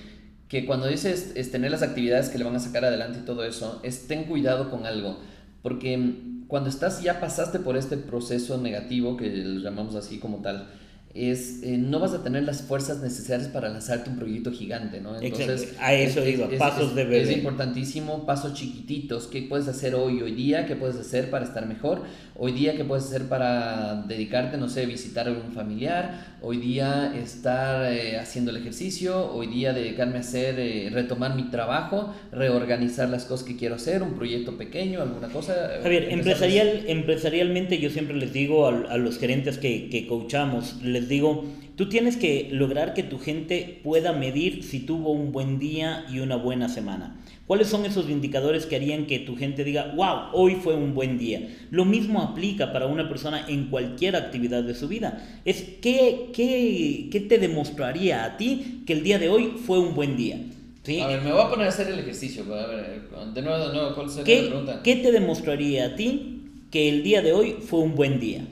que 0.53 0.67
cuando 0.67 0.87
dices 0.87 1.33
es 1.35 1.51
tener 1.51 1.71
las 1.71 1.83
actividades 1.83 2.29
que 2.29 2.37
le 2.37 2.45
van 2.45 2.55
a 2.55 2.61
sacar 2.61 2.85
adelante 2.85 3.21
y 3.23 3.25
todo 3.25 3.43
eso, 3.43 3.81
es 3.83 4.07
ten 4.07 4.25
cuidado 4.25 4.71
con 4.71 4.85
algo, 4.85 5.19
porque 5.63 6.45
cuando 6.47 6.69
estás 6.69 7.03
ya 7.03 7.21
pasaste 7.21 7.59
por 7.59 7.79
este 7.79 7.97
proceso 7.97 8.59
negativo, 8.59 9.17
que 9.17 9.31
lo 9.31 9.61
llamamos 9.61 9.95
así 9.95 10.19
como 10.19 10.43
tal, 10.43 10.69
es 11.15 11.63
eh, 11.63 11.77
no 11.77 11.99
vas 11.99 12.15
a 12.15 12.23
tener 12.23 12.45
las 12.45 12.63
fuerzas 12.63 13.03
necesarias 13.03 13.49
para 13.49 13.69
lanzarte 13.69 14.09
un 14.09 14.17
proyecto 14.17 14.51
gigante, 14.51 15.01
¿no? 15.01 15.21
Entonces, 15.21 15.75
a 15.79 15.93
eso 15.93 16.23
digo, 16.23 16.49
pasos 16.59 16.95
de 16.95 17.05
bebé. 17.05 17.23
Es 17.23 17.37
importantísimo, 17.37 18.25
pasos 18.25 18.55
chiquititos, 18.55 19.27
¿qué 19.27 19.43
puedes 19.43 19.69
hacer 19.69 19.95
hoy, 19.95 20.23
hoy 20.23 20.33
día? 20.33 20.67
¿Qué 20.67 20.75
puedes 20.75 20.97
hacer 20.97 21.31
para 21.31 21.45
estar 21.45 21.67
mejor? 21.67 22.03
Hoy 22.35 22.53
día, 22.53 22.77
¿qué 22.77 22.85
puedes 22.85 23.05
hacer 23.05 23.29
para 23.29 24.03
dedicarte, 24.09 24.57
no 24.57 24.69
sé, 24.69 24.87
visitar 24.87 25.27
a 25.27 25.31
algún 25.31 25.53
familiar? 25.53 26.39
Hoy 26.41 26.57
día, 26.57 27.15
estar 27.15 27.93
eh, 27.93 28.19
haciendo 28.19 28.51
el 28.51 28.57
ejercicio. 28.57 29.31
Hoy 29.33 29.49
día, 29.49 29.75
dedicarme 29.75 30.17
a 30.17 30.21
hacer, 30.21 30.59
eh, 30.59 30.89
retomar 30.91 31.37
mi 31.37 31.51
trabajo, 31.51 32.15
reorganizar 32.33 33.11
las 33.11 33.27
cosas 33.27 33.47
que 33.47 33.57
quiero 33.57 33.75
hacer, 33.75 34.03
un 34.03 34.15
proyecto 34.15 34.57
pequeño, 34.57 35.03
alguna 35.03 35.29
cosa. 35.29 35.55
Javier, 35.83 36.09
empresarial, 36.11 36.85
empresarialmente 36.87 37.79
yo 37.79 37.91
siempre 37.91 38.17
les 38.17 38.33
digo 38.33 38.67
a, 38.67 38.93
a 38.93 38.97
los 38.97 39.19
gerentes 39.19 39.59
que, 39.59 39.91
que 39.91 40.07
coachamos, 40.07 40.83
les 40.83 41.02
digo, 41.09 41.45
tú 41.77 41.89
tienes 41.89 42.17
que 42.17 42.49
lograr 42.53 42.95
que 42.95 43.03
tu 43.03 43.19
gente 43.19 43.81
pueda 43.83 44.13
medir 44.13 44.63
si 44.63 44.81
tuvo 44.81 45.13
un 45.13 45.33
buen 45.33 45.59
día 45.59 46.05
y 46.13 46.21
una 46.21 46.37
buena 46.37 46.69
semana. 46.69 47.19
¿Cuáles 47.47 47.69
son 47.69 47.85
esos 47.85 48.09
indicadores 48.09 48.67
que 48.67 48.77
harían 48.77 49.07
que 49.07 49.19
tu 49.19 49.37
gente 49.37 49.65
diga, 49.65 49.93
wow, 49.97 50.31
hoy 50.33 50.55
fue 50.55 50.75
un 50.75 50.95
buen 50.95 51.19
día? 51.19 51.49
Lo 51.71 51.85
mismo 51.85 52.23
aplica 52.23 52.73
para 52.73 52.87
una 52.87 53.09
persona 53.09 53.45
en 53.49 53.67
cualquier 53.67 54.17
actividad 54.17 54.63
de 54.63 54.75
su 54.75 54.89
vida. 54.89 55.23
Es 55.45 55.63
qué, 55.83 56.31
qué, 56.33 57.09
qué 57.11 57.21
te 57.21 57.39
demostraría 57.39 58.25
a 58.25 58.37
ti 58.37 58.85
que 58.87 58.93
el 58.93 59.03
día 59.03 59.19
de 59.19 59.29
hoy 59.29 59.55
fue 59.67 59.81
un 59.81 59.95
buen 59.95 60.17
día. 60.17 60.39
¿Sí? 60.85 61.01
A 61.01 61.09
ver, 61.09 61.21
me 61.21 61.33
voy 61.33 61.43
a 61.43 61.51
poner 61.51 61.67
a 61.67 61.69
hacer 61.69 61.89
el 61.89 61.99
ejercicio. 61.99 62.43
A 62.55 62.67
ver, 62.67 63.03
de 63.35 63.43
nuevo, 63.43 63.69
de 63.69 63.75
nuevo, 63.75 63.95
¿cuál 63.95 64.09
sería 64.09 64.43
la 64.43 64.49
pregunta? 64.49 64.81
¿Qué 64.83 64.97
te 64.97 65.13
demostraría 65.13 65.87
a 65.87 65.97
ti 65.97 66.43
que 66.71 66.89
el 66.89 67.03
día 67.03 67.23
de 67.23 67.33
hoy 67.33 67.57
fue 67.61 67.81
un 67.81 67.95
buen 67.95 68.19
día? 68.19 68.47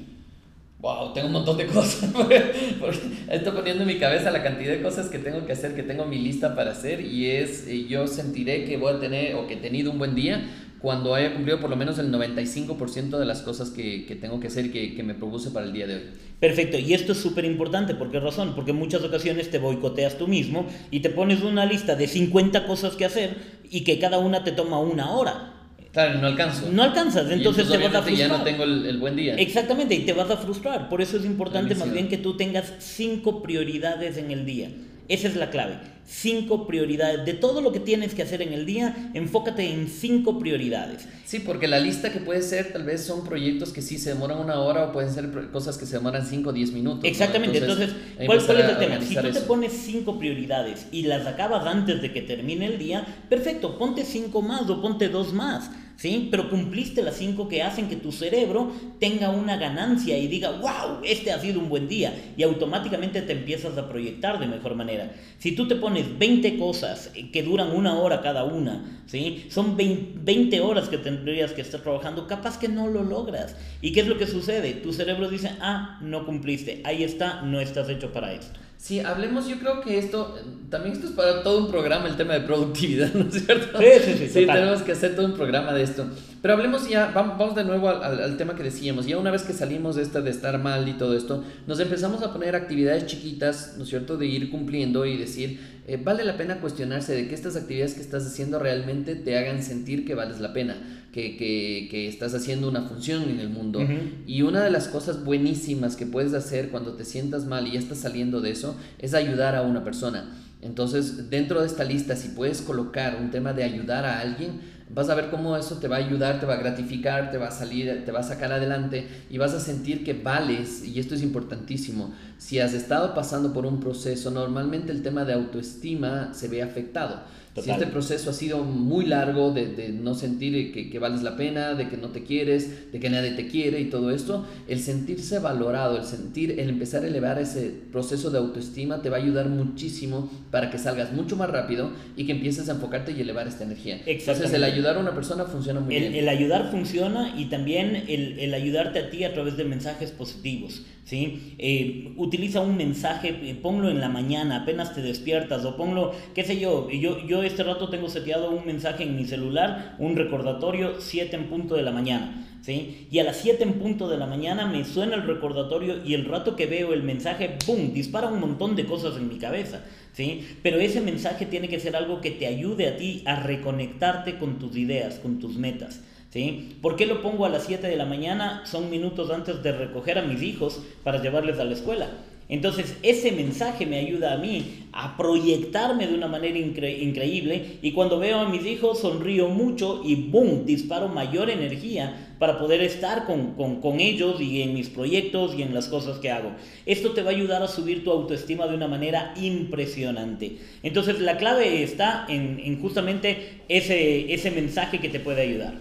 Wow, 0.80 1.12
tengo 1.12 1.26
un 1.26 1.34
montón 1.34 1.56
de 1.56 1.66
cosas. 1.66 2.10
estoy 3.30 3.52
poniendo 3.52 3.82
en 3.82 3.88
mi 3.88 3.98
cabeza 3.98 4.30
la 4.30 4.42
cantidad 4.42 4.72
de 4.72 4.82
cosas 4.82 5.08
que 5.08 5.18
tengo 5.18 5.46
que 5.46 5.52
hacer, 5.52 5.74
que 5.74 5.82
tengo 5.82 6.06
mi 6.06 6.18
lista 6.18 6.54
para 6.54 6.72
hacer 6.72 7.00
y 7.00 7.30
es, 7.30 7.66
eh, 7.66 7.86
yo 7.88 8.06
sentiré 8.06 8.64
que 8.64 8.76
voy 8.76 8.94
a 8.94 9.00
tener 9.00 9.34
o 9.34 9.46
que 9.46 9.54
he 9.54 9.58
tenido 9.58 9.90
un 9.90 9.98
buen 9.98 10.14
día 10.14 10.48
cuando 10.80 11.14
haya 11.14 11.34
cumplido 11.34 11.60
por 11.60 11.68
lo 11.68 11.76
menos 11.76 11.98
el 11.98 12.10
95% 12.10 13.18
de 13.18 13.26
las 13.26 13.42
cosas 13.42 13.68
que, 13.68 14.16
tengo 14.18 14.40
que 14.40 14.46
hacer 14.46 14.72
que, 14.72 14.94
que, 14.94 15.02
me 15.02 15.14
propuse 15.14 15.50
para 15.50 15.66
el 15.66 15.74
día 15.74 15.86
de 15.86 15.94
hoy. 15.96 16.02
Perfecto, 16.38 16.78
y 16.78 16.94
esto 16.94 17.12
es 17.12 17.18
súper 17.18 17.44
importante, 17.44 17.94
¿por 17.94 18.10
qué 18.10 18.18
razón? 18.18 18.54
Porque 18.54 18.70
en 18.70 18.78
muchas 18.78 19.04
ocasiones 19.04 19.50
te 19.50 19.58
boicoteas 19.58 20.16
tú 20.16 20.26
mismo 20.26 20.64
y 20.90 21.00
te 21.00 21.10
pones 21.10 21.42
una 21.42 21.66
lista 21.66 21.96
de 21.96 22.08
50 22.08 22.66
cosas 22.66 22.96
que 22.96 23.04
hacer 23.04 23.36
y 23.70 23.84
que 23.84 23.98
cada 23.98 24.18
una 24.18 24.42
te 24.42 24.52
toma 24.52 24.80
una 24.80 25.10
hora. 25.10 25.59
Claro, 25.92 26.20
no 26.20 26.28
alcanzo. 26.28 26.68
No 26.70 26.82
alcanzas, 26.84 27.30
entonces, 27.30 27.68
te 27.68 27.76
vas 27.76 27.94
a 27.94 28.02
frustrar. 28.02 28.16
ya 28.16 28.28
no 28.28 28.44
tengo 28.44 28.64
el, 28.64 28.98
buen 28.98 29.16
día. 29.16 29.34
Exactamente, 29.34 29.94
y 29.94 30.00
te 30.00 30.12
vas 30.12 30.30
a 30.30 30.36
frustrar. 30.36 30.88
Por 30.88 31.02
eso 31.02 31.16
es 31.16 31.24
importante 31.24 31.74
más 31.74 31.92
bien 31.92 32.08
que 32.08 32.18
tú 32.18 32.36
tengas 32.36 32.72
cinco 32.78 33.42
prioridades 33.42 34.16
en 34.16 34.30
el 34.30 34.46
día. 34.46 34.70
Esa 35.10 35.26
es 35.26 35.34
la 35.34 35.50
clave. 35.50 35.76
Cinco 36.06 36.68
prioridades. 36.68 37.24
De 37.26 37.34
todo 37.34 37.60
lo 37.60 37.72
que 37.72 37.80
tienes 37.80 38.14
que 38.14 38.22
hacer 38.22 38.42
en 38.42 38.52
el 38.52 38.64
día, 38.64 39.10
enfócate 39.12 39.68
en 39.68 39.88
cinco 39.88 40.38
prioridades. 40.38 41.08
Sí, 41.24 41.40
porque 41.40 41.66
la 41.66 41.80
lista 41.80 42.12
que 42.12 42.20
puede 42.20 42.42
ser, 42.42 42.72
tal 42.72 42.84
vez 42.84 43.04
son 43.04 43.24
proyectos 43.24 43.72
que 43.72 43.82
sí 43.82 43.98
se 43.98 44.10
demoran 44.10 44.38
una 44.38 44.60
hora 44.60 44.84
o 44.84 44.92
pueden 44.92 45.12
ser 45.12 45.28
cosas 45.50 45.78
que 45.78 45.86
se 45.86 45.96
demoran 45.96 46.24
cinco 46.24 46.50
o 46.50 46.52
diez 46.52 46.70
minutos. 46.70 47.04
Exactamente. 47.04 47.58
Entonces, 47.58 47.90
¿cuál, 48.24 48.38
es 48.38 48.48
el 48.48 48.78
tema? 48.78 49.00
Si 49.00 49.16
tú 49.16 49.32
te 49.32 49.40
pones 49.40 49.72
cinco 49.72 50.16
prioridades 50.16 50.86
y 50.92 51.02
las 51.02 51.26
acabas 51.26 51.66
antes 51.66 52.00
de 52.00 52.12
que 52.12 52.22
termine 52.22 52.66
el 52.66 52.78
día, 52.78 53.04
perfecto, 53.28 53.78
ponte 53.78 54.04
cinco 54.04 54.42
más 54.42 54.70
o 54.70 54.80
ponte 54.80 55.08
dos 55.08 55.32
más. 55.32 55.72
¿Sí? 56.00 56.28
Pero 56.30 56.48
cumpliste 56.48 57.02
las 57.02 57.16
cinco 57.16 57.46
que 57.46 57.62
hacen 57.62 57.90
que 57.90 57.96
tu 57.96 58.10
cerebro 58.10 58.72
tenga 58.98 59.28
una 59.28 59.58
ganancia 59.58 60.16
y 60.16 60.28
diga, 60.28 60.50
wow, 60.52 61.00
este 61.04 61.30
ha 61.30 61.38
sido 61.38 61.60
un 61.60 61.68
buen 61.68 61.88
día. 61.88 62.32
Y 62.38 62.42
automáticamente 62.42 63.20
te 63.20 63.32
empiezas 63.32 63.76
a 63.76 63.86
proyectar 63.86 64.40
de 64.40 64.46
mejor 64.46 64.74
manera. 64.76 65.12
Si 65.38 65.52
tú 65.52 65.68
te 65.68 65.76
pones 65.76 66.18
20 66.18 66.56
cosas 66.56 67.12
que 67.30 67.42
duran 67.42 67.72
una 67.72 67.98
hora 67.98 68.22
cada 68.22 68.44
una, 68.44 69.02
¿sí? 69.04 69.44
Son 69.50 69.76
20 69.76 70.60
horas 70.62 70.88
que 70.88 70.96
tendrías 70.96 71.52
que 71.52 71.60
estar 71.60 71.82
trabajando, 71.82 72.26
capaz 72.26 72.58
que 72.58 72.68
no 72.68 72.86
lo 72.88 73.02
logras. 73.02 73.54
¿Y 73.82 73.92
qué 73.92 74.00
es 74.00 74.06
lo 74.06 74.16
que 74.16 74.26
sucede? 74.26 74.72
Tu 74.72 74.94
cerebro 74.94 75.28
dice, 75.28 75.50
ah, 75.60 75.98
no 76.00 76.24
cumpliste, 76.24 76.80
ahí 76.84 77.04
está, 77.04 77.42
no 77.42 77.60
estás 77.60 77.90
hecho 77.90 78.10
para 78.10 78.32
esto. 78.32 78.58
Sí, 78.80 78.98
hablemos, 78.98 79.46
yo 79.46 79.58
creo 79.58 79.82
que 79.82 79.98
esto, 79.98 80.38
también 80.70 80.94
esto 80.94 81.08
es 81.08 81.12
para 81.12 81.42
todo 81.42 81.66
un 81.66 81.70
programa, 81.70 82.08
el 82.08 82.16
tema 82.16 82.32
de 82.32 82.40
productividad, 82.40 83.12
¿no 83.14 83.28
es 83.28 83.44
cierto? 83.44 83.78
Sí, 83.78 83.84
sí, 84.02 84.14
sí. 84.16 84.28
Sí, 84.28 84.46
tenemos 84.46 84.80
que 84.80 84.92
hacer 84.92 85.14
todo 85.14 85.26
un 85.26 85.34
programa 85.34 85.74
de 85.74 85.82
esto. 85.82 86.06
Pero 86.40 86.54
hablemos 86.54 86.88
ya, 86.88 87.12
vamos 87.14 87.54
de 87.54 87.64
nuevo 87.64 87.90
al, 87.90 88.22
al, 88.22 88.36
tema 88.38 88.56
que 88.56 88.62
decíamos, 88.62 89.04
ya 89.04 89.18
una 89.18 89.30
vez 89.30 89.42
que 89.42 89.52
salimos 89.52 89.96
de 89.96 90.02
esta 90.02 90.22
de 90.22 90.30
estar 90.30 90.58
mal 90.58 90.88
y 90.88 90.94
todo 90.94 91.14
esto, 91.14 91.44
nos 91.66 91.78
empezamos 91.78 92.22
a 92.22 92.32
poner 92.32 92.56
actividades 92.56 93.04
chiquitas, 93.04 93.74
¿no 93.76 93.84
es 93.84 93.90
cierto?, 93.90 94.16
de 94.16 94.24
ir 94.24 94.50
cumpliendo 94.50 95.04
y 95.04 95.18
decir, 95.18 95.60
eh, 95.86 96.00
vale 96.02 96.24
la 96.24 96.38
pena 96.38 96.62
cuestionarse 96.62 97.14
de 97.14 97.28
que 97.28 97.34
estas 97.34 97.56
actividades 97.56 97.92
que 97.92 98.00
estás 98.00 98.26
haciendo 98.26 98.58
realmente 98.58 99.14
te 99.14 99.36
hagan 99.36 99.62
sentir 99.62 100.06
que 100.06 100.14
vales 100.14 100.40
la 100.40 100.54
pena, 100.54 100.78
que, 101.12 101.36
que, 101.36 101.88
que 101.90 102.08
estás 102.08 102.34
haciendo 102.34 102.68
una 102.68 102.82
función 102.82 103.28
en 103.28 103.40
el 103.40 103.48
mundo. 103.48 103.80
Y 104.26 104.42
una 104.42 104.62
de 104.62 104.70
las 104.70 104.88
cosas 104.88 105.24
buenísimas 105.24 105.96
que 105.96 106.06
puedes 106.06 106.34
hacer 106.34 106.70
cuando 106.70 106.94
te 106.94 107.04
sientas 107.04 107.46
mal 107.46 107.66
y 107.66 107.72
ya 107.72 107.78
estás 107.78 107.98
saliendo 107.98 108.40
de 108.40 108.50
eso 108.50 108.76
es 108.98 109.14
ayudar 109.14 109.56
a 109.56 109.62
una 109.62 109.84
persona. 109.84 110.36
Entonces, 110.62 111.30
dentro 111.30 111.60
de 111.60 111.66
esta 111.66 111.84
lista, 111.84 112.16
si 112.16 112.28
puedes 112.28 112.60
colocar 112.60 113.16
un 113.20 113.30
tema 113.30 113.52
de 113.52 113.64
ayudar 113.64 114.04
a 114.04 114.20
alguien, 114.20 114.60
vas 114.94 115.08
a 115.08 115.14
ver 115.14 115.30
cómo 115.30 115.56
eso 115.56 115.76
te 115.76 115.88
va 115.88 115.96
a 115.96 115.98
ayudar, 116.00 116.40
te 116.40 116.46
va 116.46 116.54
a 116.54 116.58
gratificar, 116.58 117.30
te 117.30 117.38
va 117.38 117.48
a 117.48 117.50
salir, 117.50 118.04
te 118.04 118.12
va 118.12 118.20
a 118.20 118.24
sacar 118.24 118.52
adelante 118.52 119.06
y 119.30 119.38
vas 119.38 119.54
a 119.54 119.60
sentir 119.60 120.04
que 120.04 120.14
vales, 120.14 120.84
y 120.84 120.98
esto 120.98 121.14
es 121.14 121.22
importantísimo, 121.22 122.12
si 122.38 122.58
has 122.58 122.74
estado 122.74 123.14
pasando 123.14 123.52
por 123.52 123.66
un 123.66 123.80
proceso, 123.80 124.30
normalmente 124.30 124.92
el 124.92 125.02
tema 125.02 125.24
de 125.24 125.34
autoestima 125.34 126.32
se 126.34 126.48
ve 126.48 126.62
afectado. 126.62 127.20
Si 127.60 127.68
este 127.68 127.88
proceso 127.88 128.30
ha 128.30 128.32
sido 128.32 128.62
muy 128.62 129.06
largo 129.06 129.50
de, 129.50 129.66
de 129.66 129.88
no 129.88 130.14
sentir 130.14 130.72
que, 130.72 130.88
que, 130.88 130.98
vales 131.00 131.22
la 131.22 131.36
pena, 131.36 131.74
de 131.74 131.88
que 131.88 131.96
no 131.96 132.10
te 132.10 132.22
quieres, 132.22 132.92
de 132.92 133.00
que 133.00 133.10
nadie 133.10 133.32
te 133.32 133.48
quiere 133.48 133.80
y 133.80 133.90
todo 133.90 134.12
esto, 134.12 134.46
el 134.68 134.80
sentirse 134.80 135.40
valorado, 135.40 135.98
el 135.98 136.04
sentir, 136.04 136.60
el 136.60 136.70
empezar 136.70 137.02
a 137.02 137.08
elevar 137.08 137.40
ese 137.40 137.74
proceso 137.90 138.30
de 138.30 138.38
autoestima 138.38 139.02
te 139.02 139.10
va 139.10 139.16
a 139.16 139.20
ayudar 139.20 139.48
muchísimo 139.48 140.30
para 140.52 140.70
que 140.70 140.78
salgas 140.78 141.12
mucho 141.12 141.34
más 141.34 141.50
rápido 141.50 141.90
y 142.16 142.24
que 142.24 142.32
empieces 142.32 142.68
a 142.68 142.72
enfocarte 142.72 143.12
y 143.12 143.20
elevar 143.20 143.48
esta 143.48 143.64
energía. 143.64 144.00
Entonces 144.06 144.52
el 144.52 144.62
ayudar 144.80 144.96
a 144.96 145.00
una 145.00 145.14
persona 145.14 145.44
funciona 145.44 145.80
muy 145.80 145.96
bien. 145.96 146.14
El 146.14 146.28
ayudar 146.28 146.70
funciona 146.70 147.34
y 147.36 147.46
también 147.46 148.04
el, 148.08 148.38
el, 148.38 148.54
ayudarte 148.54 148.98
a 148.98 149.10
ti 149.10 149.24
a 149.24 149.32
través 149.32 149.56
de 149.56 149.64
mensajes 149.64 150.10
positivos. 150.10 150.82
¿sí? 151.04 151.54
Eh, 151.58 152.14
utiliza 152.16 152.60
un 152.60 152.76
mensaje, 152.76 153.28
eh, 153.42 153.54
ponlo 153.54 153.90
en 153.90 154.00
la 154.00 154.08
mañana, 154.08 154.62
apenas 154.62 154.94
te 154.94 155.02
despiertas 155.02 155.64
o 155.64 155.76
ponlo, 155.76 156.12
qué 156.34 156.44
sé 156.44 156.58
yo, 156.58 156.90
yo, 156.90 157.24
yo 157.26 157.42
este 157.42 157.62
rato 157.62 157.90
tengo 157.90 158.08
seteado 158.08 158.50
un 158.50 158.66
mensaje 158.66 159.04
en 159.04 159.16
mi 159.16 159.26
celular, 159.26 159.96
un 159.98 160.16
recordatorio 160.16 161.00
7 161.00 161.36
en 161.36 161.48
punto 161.48 161.74
de 161.74 161.82
la 161.82 161.92
mañana. 161.92 162.46
¿Sí? 162.62 163.08
Y 163.10 163.18
a 163.20 163.24
las 163.24 163.38
7 163.38 163.62
en 163.62 163.74
punto 163.74 164.08
de 164.08 164.18
la 164.18 164.26
mañana 164.26 164.66
me 164.66 164.84
suena 164.84 165.14
el 165.14 165.22
recordatorio 165.22 166.04
y 166.04 166.12
el 166.12 166.26
rato 166.26 166.56
que 166.56 166.66
veo 166.66 166.92
el 166.92 167.02
mensaje, 167.02 167.56
¡boom!, 167.66 167.94
dispara 167.94 168.28
un 168.28 168.38
montón 168.38 168.76
de 168.76 168.84
cosas 168.84 169.16
en 169.16 169.28
mi 169.28 169.38
cabeza, 169.38 169.82
¿sí? 170.12 170.46
Pero 170.62 170.78
ese 170.78 171.00
mensaje 171.00 171.46
tiene 171.46 171.68
que 171.68 171.80
ser 171.80 171.96
algo 171.96 172.20
que 172.20 172.30
te 172.30 172.46
ayude 172.46 172.86
a 172.86 172.98
ti 172.98 173.22
a 173.24 173.36
reconectarte 173.36 174.36
con 174.36 174.58
tus 174.58 174.76
ideas, 174.76 175.18
con 175.20 175.38
tus 175.38 175.56
metas, 175.56 176.02
¿sí? 176.28 176.76
¿Por 176.82 176.96
qué 176.96 177.06
lo 177.06 177.22
pongo 177.22 177.46
a 177.46 177.48
las 177.48 177.64
7 177.64 177.86
de 177.86 177.96
la 177.96 178.04
mañana? 178.04 178.62
Son 178.66 178.90
minutos 178.90 179.30
antes 179.30 179.62
de 179.62 179.72
recoger 179.72 180.18
a 180.18 180.22
mis 180.22 180.42
hijos 180.42 180.82
para 181.02 181.22
llevarles 181.22 181.58
a 181.58 181.64
la 181.64 181.72
escuela. 181.72 182.10
Entonces 182.50 182.96
ese 183.04 183.30
mensaje 183.30 183.86
me 183.86 183.98
ayuda 183.98 184.34
a 184.34 184.36
mí 184.36 184.88
a 184.92 185.16
proyectarme 185.16 186.08
de 186.08 186.14
una 186.14 186.26
manera 186.26 186.58
increíble 186.58 187.78
y 187.80 187.92
cuando 187.92 188.18
veo 188.18 188.40
a 188.40 188.48
mis 188.48 188.66
hijos 188.66 188.98
sonrío 188.98 189.48
mucho 189.48 190.02
y 190.04 190.16
¡boom! 190.16 190.66
disparo 190.66 191.08
mayor 191.08 191.48
energía 191.48 192.34
para 192.40 192.58
poder 192.58 192.80
estar 192.80 193.24
con, 193.24 193.54
con, 193.54 194.00
ellos 194.00 194.40
y 194.40 194.62
en 194.62 194.74
mis 194.74 194.88
proyectos 194.88 195.54
y 195.56 195.62
en 195.62 195.72
las 195.72 195.86
cosas 195.86 196.18
que 196.18 196.30
hago. 196.30 196.50
Esto 196.86 197.10
te 197.12 197.22
va 197.22 197.30
a 197.30 197.34
ayudar 197.34 197.62
a 197.62 197.68
subir 197.68 198.02
tu 198.02 198.10
autoestima 198.10 198.66
de 198.66 198.74
una 198.74 198.88
manera 198.88 199.32
impresionante. 199.40 200.56
Entonces 200.82 201.20
la 201.20 201.36
clave 201.36 201.84
está 201.84 202.26
en, 202.28 202.60
en 202.64 202.80
justamente 202.80 203.60
ese, 203.68 204.34
ese 204.34 204.50
mensaje 204.50 204.98
que 204.98 205.08
te 205.08 205.20
puede 205.20 205.42
ayudar. 205.42 205.74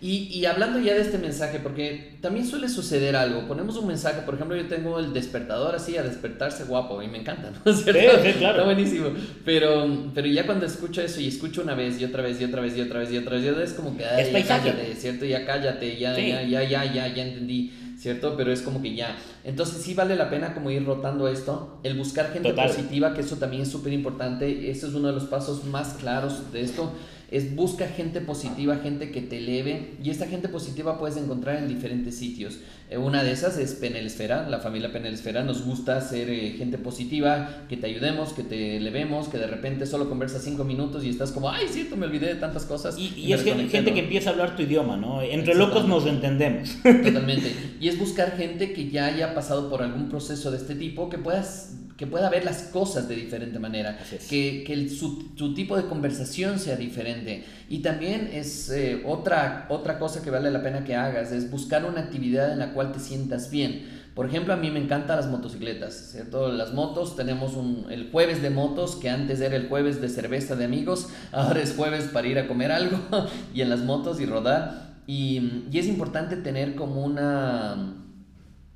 Y, 0.00 0.44
hablando 0.44 0.78
ya 0.78 0.94
de 0.94 1.00
este 1.00 1.16
mensaje, 1.16 1.60
porque 1.60 2.18
también 2.20 2.46
suele 2.46 2.68
suceder 2.68 3.16
algo, 3.16 3.48
ponemos 3.48 3.76
un 3.76 3.86
mensaje, 3.86 4.20
por 4.20 4.34
ejemplo, 4.34 4.54
yo 4.54 4.66
tengo 4.66 4.98
el 4.98 5.14
despertador 5.14 5.74
así, 5.74 5.96
a 5.96 6.02
despertarse 6.02 6.64
guapo, 6.64 7.00
y 7.02 7.08
me 7.08 7.18
encanta, 7.18 7.50
¿no? 7.50 7.72
¿Cierto? 7.72 8.22
Sí, 8.22 8.32
claro. 8.34 8.58
Está 8.58 8.64
buenísimo. 8.64 9.08
Pero, 9.46 10.10
pero 10.14 10.26
ya 10.26 10.44
cuando 10.44 10.66
escucho 10.66 11.00
eso 11.00 11.20
y 11.20 11.28
escucho 11.28 11.62
una 11.62 11.74
vez 11.74 11.98
y 12.00 12.04
otra 12.04 12.22
vez 12.22 12.38
y 12.38 12.44
otra 12.44 12.60
vez 12.60 12.76
y 12.76 12.82
otra 12.82 13.00
vez 13.00 13.12
y 13.12 13.16
otra 13.16 13.32
vez, 13.38 13.50
es 13.70 13.72
como 13.74 13.96
que, 13.96 14.04
ay, 14.04 14.30
ya 14.30 14.46
cállate, 14.46 14.94
¿cierto? 14.94 15.24
Ya 15.24 15.46
cállate, 15.46 15.96
ya, 15.96 16.14
ya, 16.18 16.42
ya, 16.42 16.62
ya, 16.62 16.84
ya, 16.84 17.08
ya 17.08 17.22
entendí. 17.22 17.72
¿cierto? 17.96 18.36
Pero 18.36 18.52
es 18.52 18.60
como 18.60 18.82
que 18.82 18.94
ya. 18.94 19.16
Entonces 19.44 19.82
sí 19.82 19.94
vale 19.94 20.14
la 20.14 20.28
pena 20.28 20.52
como 20.52 20.70
ir 20.70 20.84
rotando 20.84 21.26
esto, 21.26 21.78
el 21.84 21.96
buscar 21.96 22.32
gente 22.32 22.52
positiva, 22.52 23.14
que 23.14 23.22
eso 23.22 23.36
también 23.36 23.62
es 23.62 23.70
súper 23.70 23.94
importante, 23.94 24.70
eso 24.70 24.88
es 24.88 24.94
uno 24.94 25.08
de 25.08 25.14
los 25.14 25.24
pasos 25.24 25.64
más 25.64 25.94
claros 25.94 26.52
de 26.52 26.60
esto 26.60 26.92
es 27.30 27.54
busca 27.54 27.86
gente 27.88 28.20
positiva, 28.20 28.76
gente 28.76 29.10
que 29.10 29.20
te 29.20 29.38
eleve 29.38 29.96
y 30.02 30.10
esta 30.10 30.26
gente 30.26 30.48
positiva 30.48 30.98
puedes 30.98 31.16
encontrar 31.16 31.56
en 31.56 31.68
diferentes 31.68 32.16
sitios. 32.16 32.58
Eh, 32.90 32.98
una 32.98 33.22
de 33.22 33.32
esas 33.32 33.58
es 33.58 33.72
Penelesfera, 33.72 34.48
la 34.48 34.60
familia 34.60 34.92
Penelesfera 34.92 35.42
nos 35.42 35.64
gusta 35.64 36.00
ser 36.00 36.28
eh, 36.30 36.54
gente 36.58 36.78
positiva, 36.78 37.64
que 37.68 37.76
te 37.76 37.86
ayudemos, 37.86 38.32
que 38.32 38.42
te 38.42 38.76
elevemos, 38.76 39.28
que 39.28 39.38
de 39.38 39.46
repente 39.46 39.86
solo 39.86 40.08
conversas 40.08 40.42
cinco 40.44 40.64
minutos 40.64 41.04
y 41.04 41.08
estás 41.08 41.32
como, 41.32 41.50
ay, 41.50 41.66
cierto, 41.68 41.96
me 41.96 42.06
olvidé 42.06 42.26
de 42.26 42.34
tantas 42.36 42.64
cosas. 42.64 42.98
Y, 42.98 43.32
es 43.32 43.42
gente, 43.42 43.68
gente 43.68 43.94
que 43.94 44.00
empieza 44.00 44.30
a 44.30 44.32
hablar 44.34 44.56
tu 44.56 44.62
idioma, 44.62 44.96
¿no? 44.96 45.22
Entre 45.22 45.54
locos 45.54 45.88
nos 45.88 46.06
entendemos. 46.06 46.76
Totalmente. 46.82 47.52
Y 47.80 47.88
es 47.88 47.98
buscar 47.98 48.36
gente 48.36 48.72
que 48.72 48.90
ya 48.90 49.06
haya 49.06 49.34
pasado 49.34 49.70
por 49.70 49.82
algún 49.82 50.08
proceso 50.08 50.50
de 50.50 50.58
este 50.58 50.74
tipo, 50.74 51.08
que 51.08 51.18
puedas 51.18 51.83
que 51.96 52.06
pueda 52.06 52.28
ver 52.28 52.44
las 52.44 52.64
cosas 52.64 53.08
de 53.08 53.14
diferente 53.14 53.58
manera, 53.58 53.98
que, 54.28 54.64
que 54.66 54.88
su, 54.88 55.54
tipo 55.54 55.76
de 55.76 55.84
conversación 55.84 56.58
sea 56.58 56.76
diferente. 56.76 57.44
Y 57.68 57.80
también 57.80 58.30
es 58.32 58.70
eh, 58.70 59.02
otra, 59.06 59.66
otra 59.68 59.98
cosa 59.98 60.20
que 60.22 60.30
vale 60.30 60.50
la 60.50 60.62
pena 60.62 60.84
que 60.84 60.96
hagas, 60.96 61.30
es 61.30 61.50
buscar 61.50 61.84
una 61.84 62.00
actividad 62.00 62.52
en 62.52 62.58
la 62.58 62.72
cual 62.72 62.90
te 62.92 62.98
sientas 62.98 63.50
bien. 63.50 64.04
Por 64.14 64.26
ejemplo, 64.26 64.54
a 64.54 64.56
mí 64.56 64.70
me 64.70 64.80
encantan 64.80 65.16
las 65.16 65.26
motocicletas, 65.28 65.94
¿cierto? 66.12 66.52
Las 66.52 66.72
motos, 66.72 67.16
tenemos 67.16 67.54
un, 67.54 67.86
el 67.90 68.10
jueves 68.10 68.42
de 68.42 68.50
motos, 68.50 68.96
que 68.96 69.10
antes 69.10 69.40
era 69.40 69.56
el 69.56 69.68
jueves 69.68 70.00
de 70.00 70.08
cerveza 70.08 70.56
de 70.56 70.64
amigos, 70.64 71.08
ahora 71.32 71.60
es 71.60 71.74
jueves 71.74 72.04
para 72.12 72.26
ir 72.26 72.38
a 72.38 72.48
comer 72.48 72.72
algo 72.72 72.98
y 73.54 73.60
en 73.60 73.70
las 73.70 73.80
motos 73.80 74.20
y 74.20 74.26
rodar. 74.26 74.94
Y, 75.06 75.64
y 75.70 75.78
es 75.78 75.86
importante 75.86 76.36
tener 76.36 76.74
como 76.74 77.04
una... 77.04 78.03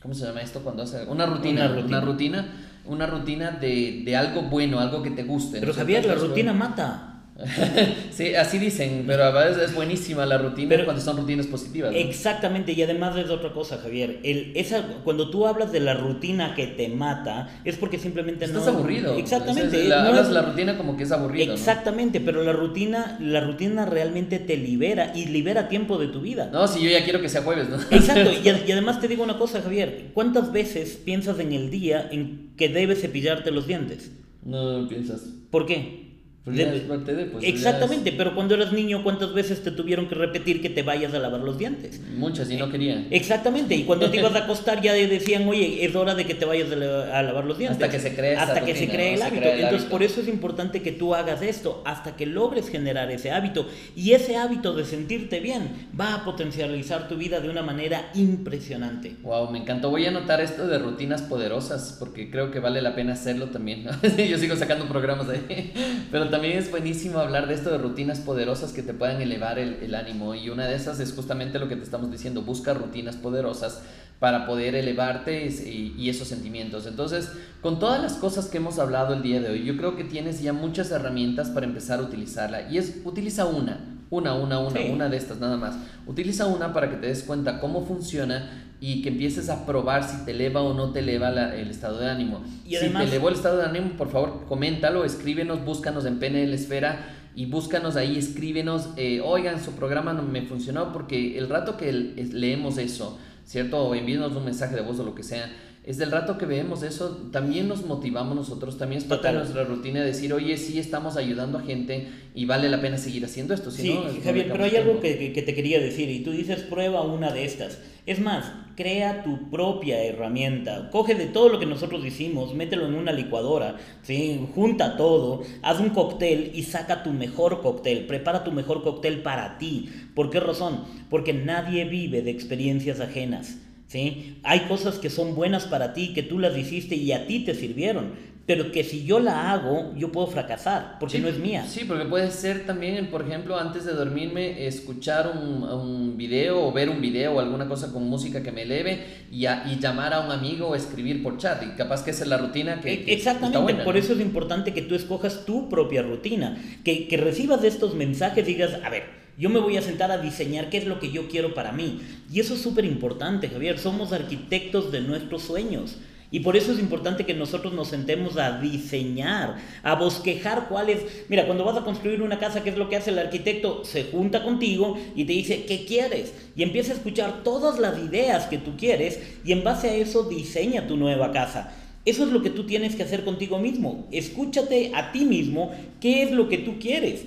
¿Cómo 0.03 0.15
se 0.15 0.27
llama 0.27 0.41
esto 0.41 0.61
cuando 0.61 0.83
hace? 0.83 1.05
Una 1.07 1.27
rutina. 1.27 1.67
Una 1.67 1.75
rutina. 1.75 1.87
Una 1.87 2.01
rutina 2.01 2.49
una 2.89 3.07
rutina 3.07 3.51
de, 3.51 4.03
de 4.05 4.17
algo 4.17 4.43
bueno, 4.43 4.81
algo 4.81 5.03
que 5.03 5.11
te 5.11 5.23
guste. 5.23 5.61
Pero 5.61 5.75
Javier, 5.75 6.05
la 6.07 6.15
rutina 6.15 6.53
mata. 6.53 7.18
sí, 8.11 8.35
así 8.35 8.59
dicen, 8.59 9.05
pero 9.07 9.23
a 9.25 9.31
veces 9.31 9.71
es 9.71 9.75
buenísima 9.75 10.27
la 10.27 10.39
rutina 10.39 10.69
pero, 10.71 10.85
cuando 10.85 11.01
son 11.01 11.17
rutinas 11.19 11.47
positivas. 11.47 11.93
Exactamente, 11.95 12.73
y 12.73 12.83
además 12.83 13.17
es 13.17 13.31
otra 13.31 13.53
cosa, 13.53 13.79
Javier. 13.79 14.19
El, 14.25 14.53
esa, 14.57 14.83
cuando 15.05 15.31
tú 15.31 15.47
hablas 15.47 15.71
de 15.71 15.79
la 15.79 15.95
rutina 15.95 16.55
que 16.57 16.67
te 16.67 16.89
mata, 16.89 17.49
es 17.65 17.77
porque 17.77 17.99
simplemente 17.99 18.45
Estás 18.45 18.67
no. 18.67 18.73
aburrido. 18.73 19.17
Exactamente. 19.17 19.85
la, 19.85 20.07
hablas 20.07 20.29
de 20.29 20.35
la 20.35 20.43
rutina 20.43 20.77
como 20.77 20.97
que 20.97 21.05
es 21.05 21.13
aburrido. 21.13 21.55
Exactamente, 21.55 22.21
pero 22.21 22.43
la 22.43 22.53
rutina, 22.53 23.17
la 23.21 23.41
rutina 23.41 23.87
realmente 23.87 24.41
te 24.41 24.57
libera 24.57 25.13
y 25.15 25.27
libera 25.27 25.69
tiempo 25.69 25.97
de 25.99 26.09
tu 26.09 26.21
vida. 26.21 26.51
No, 26.53 26.67
si 26.67 26.83
yo 26.83 26.91
ya 26.91 27.05
quiero 27.05 27.21
que 27.21 27.29
sea 27.29 27.43
jueves, 27.43 27.69
¿no? 27.69 27.77
Exacto, 27.91 28.33
y, 28.33 28.49
y 28.67 28.73
además 28.73 29.01
te 29.01 29.07
digo 29.07 29.23
una 29.23 29.39
cosa, 29.39 29.63
Javier. 29.63 30.11
¿Cuántas 30.13 30.51
veces 30.51 31.01
piensas 31.05 31.39
en 31.39 31.53
el 31.53 31.71
día 31.71 32.09
en 32.11 32.51
que 32.57 32.69
debes 32.69 33.01
cepillarte 33.01 33.53
los 33.53 33.69
dientes? 33.69 34.11
No 34.43 34.89
piensas. 34.89 35.23
¿Por 35.51 35.67
qué? 35.67 36.08
Pues, 36.49 37.45
exactamente, 37.45 38.13
pero 38.13 38.35
cuando 38.35 38.55
eras 38.55 38.73
niño, 38.73 39.03
¿cuántas 39.03 39.33
veces 39.33 39.63
te 39.63 39.71
tuvieron 39.71 40.09
que 40.09 40.15
repetir 40.15 40.63
que 40.63 40.71
te 40.71 40.83
vayas 40.83 41.15
a 41.15 41.19
lavar 41.19 41.41
los 41.41 41.59
dientes? 41.59 42.01
Muchas, 42.17 42.51
y 42.51 42.57
no 42.57 42.71
querían. 42.71 43.07
Exactamente, 43.11 43.75
y 43.75 43.85
cuando 43.85 44.11
te 44.11 44.19
ibas 44.19 44.35
a 44.35 44.39
acostar 44.45 44.81
ya 44.81 44.93
decían, 44.93 45.49
oye, 45.49 45.85
es 45.85 45.95
hora 45.95 46.15
de 46.15 46.27
que 46.27 46.35
te 46.35 46.45
vayas 46.45 46.71
a 46.73 47.23
lavar 47.23 47.45
los 47.45 47.59
dientes. 47.59 47.83
Hasta 47.83 47.91
que 47.91 48.01
se 48.01 48.15
cree 48.15 48.37
Hasta 48.37 48.65
que 48.65 48.75
se 48.75 48.89
cree 48.89 49.15
el 49.15 49.23
hábito. 49.23 49.47
Entonces, 49.47 49.89
por 49.89 50.03
eso 50.03 50.21
es 50.21 50.29
importante 50.29 50.83
que 50.83 50.93
tú 50.93 51.15
hagas 51.15 51.43
esto, 51.43 51.83
hasta 51.85 52.17
que 52.17 52.27
logres 52.27 52.69
generar 52.69 53.11
ese 53.11 53.31
hábito. 53.31 53.67
Y 53.97 54.13
ese 54.13 54.37
hábito 54.37 54.75
de 54.75 54.85
sentirte 54.85 55.41
bien 55.41 55.89
va 55.99 56.15
a 56.15 56.25
potencializar 56.25 57.09
tu 57.09 57.17
vida 57.17 57.41
de 57.41 57.51
una 57.51 57.63
manera 57.63 58.11
impresionante. 58.15 59.17
Wow, 59.23 59.51
me 59.51 59.59
encantó. 59.59 59.91
Voy 59.91 60.07
a 60.07 60.09
anotar 60.09 60.41
esto 60.41 60.67
de 60.67 60.79
rutinas 60.79 61.23
poderosas, 61.23 61.97
porque 61.99 62.31
creo 62.31 62.51
que 62.51 62.61
vale 62.61 62.83
la 62.83 62.95
pena 62.95 63.13
hacerlo 63.13 63.47
también. 63.47 63.87
Yo 64.29 64.39
sigo 64.39 64.57
sacando 64.57 64.87
programas 64.87 65.29
ahí, 65.29 65.73
pero 66.11 66.29
también 66.29 66.38
también 66.39 66.59
es 66.59 66.71
buenísimo 66.71 67.19
hablar 67.19 67.49
de 67.49 67.55
esto 67.55 67.69
de 67.69 67.79
rutinas 67.79 68.21
poderosas 68.21 68.73
que 68.73 68.85
te 68.85 68.95
puedan 68.95 69.21
elevar 69.21 69.59
el, 69.59 69.93
ánimo 69.97 70.37
y 70.37 70.51
una 70.51 70.69
de 70.69 70.77
esas 70.77 71.01
es 71.01 71.13
justamente 71.13 71.59
lo 71.59 71.67
que 71.67 71.75
te 71.75 71.83
estamos 71.83 72.13
diciendo, 72.13 72.43
busca 72.43 72.75
rutinas 72.75 73.17
poderosas 73.17 73.83
para 74.21 74.47
poder 74.47 74.77
elevarte 74.77 75.47
y, 75.49 76.09
esos 76.09 76.29
sentimientos. 76.29 76.87
Entonces, 76.87 77.33
con 77.61 77.81
todas 77.81 78.01
las 78.01 78.13
cosas 78.13 78.47
que 78.47 78.59
hemos 78.59 78.79
hablado 78.79 79.15
el 79.15 79.23
día 79.23 79.41
de 79.41 79.51
hoy, 79.51 79.65
yo 79.65 79.77
creo 79.77 79.97
que 79.97 80.05
tienes 80.05 80.41
ya 80.41 80.53
muchas 80.53 80.93
herramientas 80.93 81.51
para 81.51 81.67
empezar 81.67 81.99
a 81.99 82.03
utilizarla 82.03 82.71
y 82.71 82.79
es, 82.79 83.01
utiliza 83.05 83.45
una, 83.47 83.98
una, 84.11 84.35
una, 84.35 84.59
una, 84.59 84.81
una 84.81 85.09
de 85.09 85.17
estas 85.17 85.39
nada 85.39 85.57
más. 85.57 85.77
Utiliza 86.07 86.47
una 86.47 86.73
para 86.73 86.91
que 86.91 86.97
te 86.97 87.07
des 87.09 87.23
cuenta 87.23 87.61
cómo 87.61 87.85
funciona 87.85 88.65
y 88.81 89.03
que 89.03 89.09
empieces 89.09 89.49
a 89.49 89.67
probar 89.67 90.05
si 90.05 90.25
te 90.25 90.31
eleva 90.31 90.63
o 90.63 90.73
no 90.73 90.93
te 90.93 91.01
eleva 91.01 91.31
el 91.55 91.71
estado 91.71 91.99
de 91.99 92.09
ánimo. 92.09 92.43
Y 92.65 92.77
si 92.77 92.89
te 92.89 93.03
elevó 93.05 93.29
el 93.29 93.35
estado 93.35 93.59
de 93.59 93.65
ánimo, 93.65 93.91
por 93.97 94.11
favor, 94.11 94.45
coméntalo, 94.49 95.05
escríbenos, 95.05 95.65
búscanos 95.65 96.05
en 96.07 96.19
PNL 96.19 96.55
Esfera 96.55 97.15
y 97.35 97.47
búscanos 97.47 97.97
ahí, 97.97 98.17
escríbenos, 98.17 98.91
eh, 98.97 99.21
oigan, 99.25 99.63
su 99.63 99.73
programa 99.73 100.13
no 100.13 100.23
me 100.23 100.43
funcionó 100.43 100.93
porque 100.93 101.39
el 101.39 101.49
rato 101.49 101.77
que 101.77 101.93
leemos 101.93 102.79
eso, 102.79 103.19
¿cierto? 103.45 103.79
O 103.79 103.95
envíenos 103.95 104.35
un 104.37 104.45
mensaje 104.45 104.77
de 104.77 104.83
voz 104.83 104.99
o 105.01 105.05
lo 105.05 105.15
que 105.15 105.23
sea, 105.23 105.51
es 105.89 105.97
del 105.97 106.11
rato 106.11 106.37
que 106.37 106.45
vemos 106.45 106.83
eso, 106.83 107.31
también 107.33 107.67
nos 107.67 107.87
motivamos 107.87 108.37
nosotros, 108.37 108.77
también 108.77 109.01
es 109.01 109.09
parte 109.09 109.29
de 109.29 109.33
nuestra 109.33 109.65
rutina 109.65 110.05
decir, 110.05 110.35
oye, 110.35 110.59
sí 110.59 110.79
estamos 110.79 111.17
ayudando 111.17 111.57
a 111.57 111.63
gente 111.63 112.09
y 112.35 112.45
vale 112.45 112.69
la 112.69 112.83
pena 112.83 112.99
seguir 112.99 113.25
haciendo 113.25 113.55
esto. 113.55 113.71
sí, 113.71 113.99
Javier, 114.23 114.49
pero 114.53 114.65
hay 114.65 114.77
algo 114.77 115.01
que, 115.01 115.33
que, 115.33 115.41
te 115.41 115.55
quería 115.55 115.81
decir 115.81 116.11
y 116.11 116.23
tú 116.23 116.33
dices, 116.33 116.61
prueba 116.61 117.01
una 117.01 117.33
de 117.33 117.47
estas. 117.47 117.81
Es 118.05 118.21
más, 118.21 118.53
crea 118.77 119.23
tu 119.23 119.49
propia 119.49 120.05
herramienta. 120.05 120.91
Coge 120.91 121.15
de 121.15 121.25
todo 121.25 121.49
lo 121.49 121.59
que 121.59 121.65
nosotros 121.65 122.05
hicimos, 122.05 122.53
mételo 122.53 122.87
en 122.87 122.95
una 122.95 123.13
licuadora, 123.13 123.79
¿sí? 124.03 124.47
junta 124.55 124.99
todo, 124.99 125.43
haz 125.63 125.81
un 125.81 125.89
cóctel 125.89 126.51
y 126.53 126.65
saca 126.65 127.03
tu 127.03 127.15
mejor 127.15 127.63
cóctel. 127.63 128.07
Prepara 128.07 128.45
tu 128.45 128.53
mejor 128.53 128.83
cóctel 128.83 129.23
para 129.23 129.57
ti. 129.57 129.89
¿Por 130.15 130.29
qué 130.29 130.39
razón? 130.39 130.85
Porque 131.09 131.33
nadie 131.33 131.87
vive 131.87 132.21
de 132.21 132.31
experiencias 132.31 133.01
ajenas. 133.01 133.57
¿Sí? 133.89 134.39
Hay 134.45 134.61
cosas 134.61 134.99
que 134.99 135.11
son 135.11 135.35
buenas 135.35 135.67
para 135.67 135.93
ti, 135.93 136.15
que 136.15 136.23
tú 136.23 136.39
las 136.39 136.57
hiciste 136.57 136.95
y 136.95 137.11
a 137.11 137.27
ti 137.27 137.41
te 137.45 137.55
sirvieron 137.55 138.13
pero 138.49 138.73
que 138.73 138.83
si 138.83 139.05
yo 139.05 139.21
la 139.21 139.53
hago, 139.53 139.93
yo 139.95 140.11
puedo 140.11 140.27
fracasar, 140.27 140.97
porque 140.99 141.19
no 141.19 141.29
es 141.29 141.39
mía. 141.39 141.67
Sí, 141.69 141.85
porque 141.85 142.07
puede 142.07 142.31
ser 142.31 142.65
también, 142.65 143.11
por 143.11 143.21
ejemplo, 143.21 143.59
antes 143.59 143.85
de 143.85 143.93
dormirme, 143.93 144.67
escuchar 144.67 145.31
un, 145.37 145.65
un 145.65 146.17
video 146.17 146.67
o 146.67 146.73
ver 146.73 146.89
un 146.89 147.03
video 147.03 147.35
o 147.35 147.41
alguna 147.41 147.69
cosa 147.69 147.93
con 147.93 148.09
música 148.09 148.43
que 148.43 148.51
me 148.51 148.63
eleve 148.63 149.27
y, 149.31 149.47
y 149.47 149.79
llamar 149.79 150.15
a 150.15 150.21
un 150.21 150.33
amigo 150.33 150.69
o 150.69 150.75
escribir 150.75 151.23
por 151.23 151.37
chat. 151.37 151.63
Y 151.63 151.77
capaz 151.77 152.03
que 152.03 152.13
esa 152.13 152.23
es 152.23 152.31
la 152.31 152.39
rutina 152.39 152.81
que... 152.81 153.05
que 153.05 153.13
Exactamente, 153.13 153.85
por 153.85 153.99
eso 153.99 154.15
es 154.15 154.21
importante 154.21 154.73
que 154.73 154.81
tú 154.81 154.95
escojas 154.95 155.45
tu 155.45 155.69
propia 155.69 156.01
rutina, 156.01 156.57
que, 156.85 157.07
que 157.07 157.19
recibas 157.19 157.63
estos 157.65 157.95
mensajes 157.97 158.49
y 158.49 158.55
digas, 158.55 158.79
a 158.83 158.89
ver, 158.89 159.28
yo 159.39 159.51
me 159.51 159.61
voy 159.61 159.77
a 159.77 159.83
sentar 159.83 160.11
a 160.11 160.19
diseñar 160.19 160.69
qué 160.69 160.79
es 160.79 160.87
lo 160.87 160.99
que 160.99 161.13
yo 161.13 161.29
quiero 161.29 161.55
para 161.55 161.71
mí. 161.71 162.01
Y 162.31 162.41
eso 162.41 162.55
es 162.55 162.61
súper 162.61 162.85
importante, 162.85 163.49
Javier. 163.49 163.79
Somos 163.79 164.13
arquitectos 164.13 164.91
de 164.91 165.01
nuestros 165.01 165.43
sueños. 165.43 165.97
Y 166.31 166.41
por 166.41 166.57
eso 166.57 166.73
es 166.73 166.81
importante 166.81 167.25
que 167.25 167.35
nosotros 167.35 167.73
nos 167.73 167.89
sentemos 167.89 168.37
a 168.37 168.61
diseñar, 168.61 169.57
a 169.83 169.95
bosquejar 169.95 170.67
cuál 170.69 170.91
es... 170.91 171.01
Mira, 171.29 171.47
cuando 171.47 171.65
vas 171.65 171.77
a 171.77 171.85
construir 171.85 172.21
una 172.21 172.39
casa, 172.39 172.65
¿qué 172.65 172.71
es 172.71 172.77
lo 172.77 172.91
que 172.91 172.97
hace 172.97 173.11
el 173.11 173.19
arquitecto? 173.19 173.85
Se 173.85 174.05
junta 174.05 174.43
contigo 174.43 174.99
y 175.15 175.25
te 175.25 175.33
dice, 175.33 175.65
¿qué 175.65 175.87
quieres? 175.87 176.35
Y 176.57 176.65
empieza 176.65 176.93
a 176.93 176.97
escuchar 176.97 177.45
todas 177.45 177.79
las 177.79 177.97
ideas 177.99 178.47
que 178.47 178.59
tú 178.59 178.77
quieres 178.77 179.21
y 179.45 179.53
en 179.53 179.63
base 179.65 179.89
a 179.89 179.95
eso 179.95 180.25
diseña 180.25 180.89
tu 180.89 180.97
nueva 180.97 181.33
casa. 181.33 181.73
Eso 182.05 182.25
es 182.25 182.33
lo 182.33 182.43
que 182.43 182.51
tú 182.51 182.65
tienes 182.65 182.97
que 182.97 183.05
hacer 183.05 183.25
contigo 183.25 183.59
mismo. 183.59 184.07
Escúchate 184.11 184.93
a 184.95 185.13
ti 185.13 185.25
mismo 185.25 185.73
qué 186.01 186.23
es 186.25 186.33
lo 186.33 186.49
que 186.49 186.59
tú 186.59 186.79
quieres. 186.79 187.27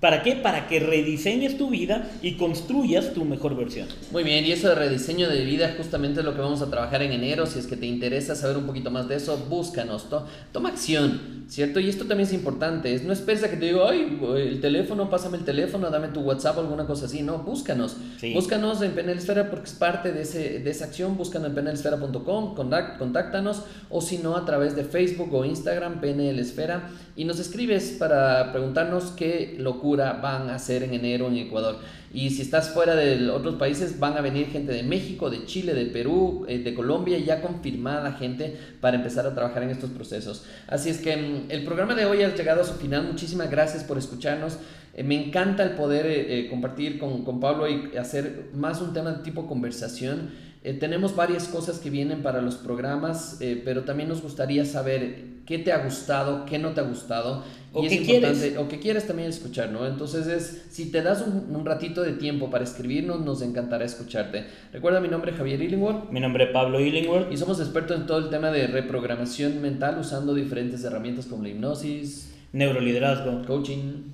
¿Para 0.00 0.22
qué? 0.22 0.36
Para 0.36 0.68
que 0.68 0.78
rediseñes 0.78 1.58
tu 1.58 1.70
vida 1.70 2.08
y 2.22 2.34
construyas 2.34 3.14
tu 3.14 3.24
mejor 3.24 3.56
versión. 3.56 3.88
Muy 4.12 4.22
bien, 4.22 4.44
y 4.44 4.52
eso 4.52 4.68
de 4.68 4.76
rediseño 4.76 5.28
de 5.28 5.44
vida 5.44 5.74
justamente 5.76 6.20
es 6.20 6.26
lo 6.26 6.34
que 6.34 6.40
vamos 6.40 6.62
a 6.62 6.70
trabajar 6.70 7.02
en 7.02 7.10
enero. 7.10 7.46
Si 7.46 7.58
es 7.58 7.66
que 7.66 7.76
te 7.76 7.86
interesa 7.86 8.36
saber 8.36 8.58
un 8.58 8.66
poquito 8.66 8.92
más 8.92 9.08
de 9.08 9.16
eso, 9.16 9.36
búscanos, 9.48 10.06
toma 10.52 10.68
acción, 10.68 11.44
¿cierto? 11.48 11.80
Y 11.80 11.88
esto 11.88 12.04
también 12.04 12.28
es 12.28 12.32
importante, 12.32 12.96
no 13.04 13.12
esperes 13.12 13.42
a 13.42 13.50
que 13.50 13.56
te 13.56 13.66
diga, 13.66 13.90
ay, 13.90 14.20
el 14.36 14.60
teléfono, 14.60 15.10
pásame 15.10 15.36
el 15.36 15.44
teléfono, 15.44 15.90
dame 15.90 16.08
tu 16.08 16.20
WhatsApp 16.20 16.58
o 16.58 16.60
alguna 16.60 16.86
cosa 16.86 17.06
así, 17.06 17.22
no, 17.22 17.38
búscanos. 17.38 17.96
Búscanos 18.34 18.80
en 18.82 18.92
PNL 18.92 19.18
Esfera 19.18 19.50
porque 19.50 19.66
es 19.66 19.74
parte 19.74 20.12
de, 20.12 20.22
ese, 20.22 20.60
de 20.60 20.70
esa 20.70 20.84
acción, 20.84 21.16
búscanos 21.16 21.48
en 21.48 21.56
pnlesfera.com, 21.56 22.54
contáctanos 22.54 23.62
o 23.90 24.00
si 24.00 24.18
no 24.18 24.36
a 24.36 24.44
través 24.44 24.76
de 24.76 24.84
Facebook 24.84 25.34
o 25.34 25.44
Instagram, 25.44 26.00
PNL 26.00 26.38
Esfera, 26.38 26.90
y 27.16 27.24
nos 27.24 27.40
escribes 27.40 27.96
para 27.98 28.52
preguntarnos 28.52 29.10
qué 29.16 29.56
locura 29.58 29.87
van 29.96 30.50
a 30.50 30.54
hacer 30.54 30.82
en 30.82 30.94
enero 30.94 31.28
en 31.28 31.36
Ecuador. 31.36 31.78
Y 32.12 32.30
si 32.30 32.40
estás 32.40 32.70
fuera 32.70 32.94
de 32.94 33.28
otros 33.30 33.56
países, 33.56 33.98
van 33.98 34.16
a 34.16 34.22
venir 34.22 34.46
gente 34.46 34.72
de 34.72 34.82
México, 34.82 35.28
de 35.28 35.44
Chile, 35.44 35.74
de 35.74 35.86
Perú, 35.86 36.46
eh, 36.48 36.58
de 36.58 36.72
Colombia, 36.74 37.18
ya 37.18 37.42
confirmada 37.42 38.12
gente 38.12 38.56
para 38.80 38.96
empezar 38.96 39.26
a 39.26 39.34
trabajar 39.34 39.62
en 39.62 39.70
estos 39.70 39.90
procesos. 39.90 40.46
Así 40.68 40.88
es 40.88 40.98
que 40.98 41.16
mm, 41.16 41.50
el 41.50 41.64
programa 41.64 41.94
de 41.94 42.06
hoy 42.06 42.22
ha 42.22 42.34
llegado 42.34 42.62
a 42.62 42.64
su 42.64 42.74
final. 42.74 43.06
Muchísimas 43.06 43.50
gracias 43.50 43.84
por 43.84 43.98
escucharnos. 43.98 44.56
Eh, 44.94 45.02
me 45.02 45.22
encanta 45.22 45.62
el 45.62 45.72
poder 45.72 46.06
eh, 46.06 46.48
compartir 46.48 46.98
con, 46.98 47.24
con 47.24 47.40
Pablo 47.40 47.68
y 47.68 47.96
hacer 47.98 48.50
más 48.54 48.80
un 48.80 48.94
tema 48.94 49.12
de 49.12 49.22
tipo 49.22 49.46
conversación. 49.46 50.48
tenemos 50.80 51.14
varias 51.14 51.46
cosas 51.48 51.78
que 51.78 51.88
vienen 51.88 52.22
para 52.22 52.42
los 52.42 52.56
programas, 52.56 53.38
pero 53.64 53.84
también 53.84 54.08
nos 54.08 54.20
gustaría 54.20 54.64
saber 54.64 55.38
qué 55.46 55.58
te 55.58 55.72
ha 55.72 55.82
gustado, 55.82 56.44
qué 56.44 56.58
no 56.58 56.72
te 56.72 56.80
ha 56.80 56.84
gustado 56.84 57.42
o 57.72 57.82
que 57.82 58.02
quieres. 58.02 58.56
O 58.58 58.68
que 58.68 58.78
quieres 58.78 59.06
también 59.06 59.28
escuchar, 59.28 59.70
¿no? 59.70 59.86
Entonces 59.86 60.26
es, 60.26 60.66
si 60.70 60.90
te 60.90 61.02
das 61.02 61.22
un, 61.22 61.54
un, 61.54 61.64
ratito 61.64 62.02
de 62.02 62.12
tiempo 62.12 62.50
para 62.50 62.64
escribirnos, 62.64 63.20
nos 63.20 63.42
encantará 63.42 63.84
escucharte. 63.84 64.44
Recuerda 64.72 65.00
mi 65.00 65.08
nombre 65.08 65.32
es 65.32 65.36
Javier 65.36 65.60
Illingworth. 65.60 66.10
Mi 66.10 66.20
nombre 66.20 66.44
es 66.44 66.50
Pablo 66.50 66.80
Illingworth. 66.80 67.32
Y 67.32 67.36
somos 67.36 67.60
expertos 67.60 67.98
en 67.98 68.06
todo 68.06 68.18
el 68.18 68.30
tema 68.30 68.50
de 68.50 68.66
reprogramación 68.66 69.60
mental 69.60 69.98
usando 69.98 70.34
diferentes 70.34 70.82
herramientas 70.84 71.26
como 71.26 71.42
la 71.42 71.50
hipnosis, 71.50 72.34
neuroliderazgo, 72.52 73.44
coaching, 73.46 74.12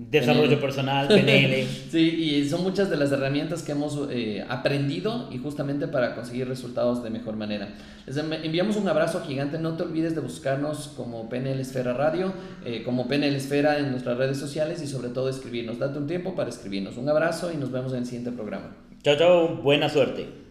Desarrollo 0.00 0.60
personal, 0.60 1.08
PNL. 1.08 1.66
sí, 1.90 1.98
y 1.98 2.48
son 2.48 2.62
muchas 2.62 2.88
de 2.88 2.96
las 2.96 3.10
herramientas 3.10 3.64
que 3.64 3.72
hemos 3.72 3.98
eh, 4.12 4.46
aprendido 4.48 5.28
y 5.32 5.38
justamente 5.38 5.88
para 5.88 6.14
conseguir 6.14 6.46
resultados 6.46 7.02
de 7.02 7.10
mejor 7.10 7.34
manera. 7.34 7.74
Les 8.06 8.16
enviamos 8.16 8.76
un 8.76 8.86
abrazo 8.88 9.24
gigante. 9.26 9.58
No 9.58 9.76
te 9.76 9.82
olvides 9.82 10.14
de 10.14 10.20
buscarnos 10.20 10.92
como 10.96 11.28
PNL 11.28 11.58
Esfera 11.58 11.94
Radio, 11.94 12.32
eh, 12.64 12.84
como 12.84 13.08
PNL 13.08 13.34
Esfera 13.34 13.78
en 13.80 13.90
nuestras 13.90 14.16
redes 14.16 14.38
sociales 14.38 14.80
y 14.82 14.86
sobre 14.86 15.08
todo 15.08 15.28
escribirnos. 15.28 15.80
Date 15.80 15.98
un 15.98 16.06
tiempo 16.06 16.36
para 16.36 16.48
escribirnos. 16.48 16.96
Un 16.96 17.08
abrazo 17.08 17.50
y 17.52 17.56
nos 17.56 17.72
vemos 17.72 17.92
en 17.92 17.98
el 17.98 18.06
siguiente 18.06 18.30
programa. 18.30 18.76
Chao, 19.02 19.16
chao. 19.16 19.56
Buena 19.56 19.88
suerte. 19.88 20.47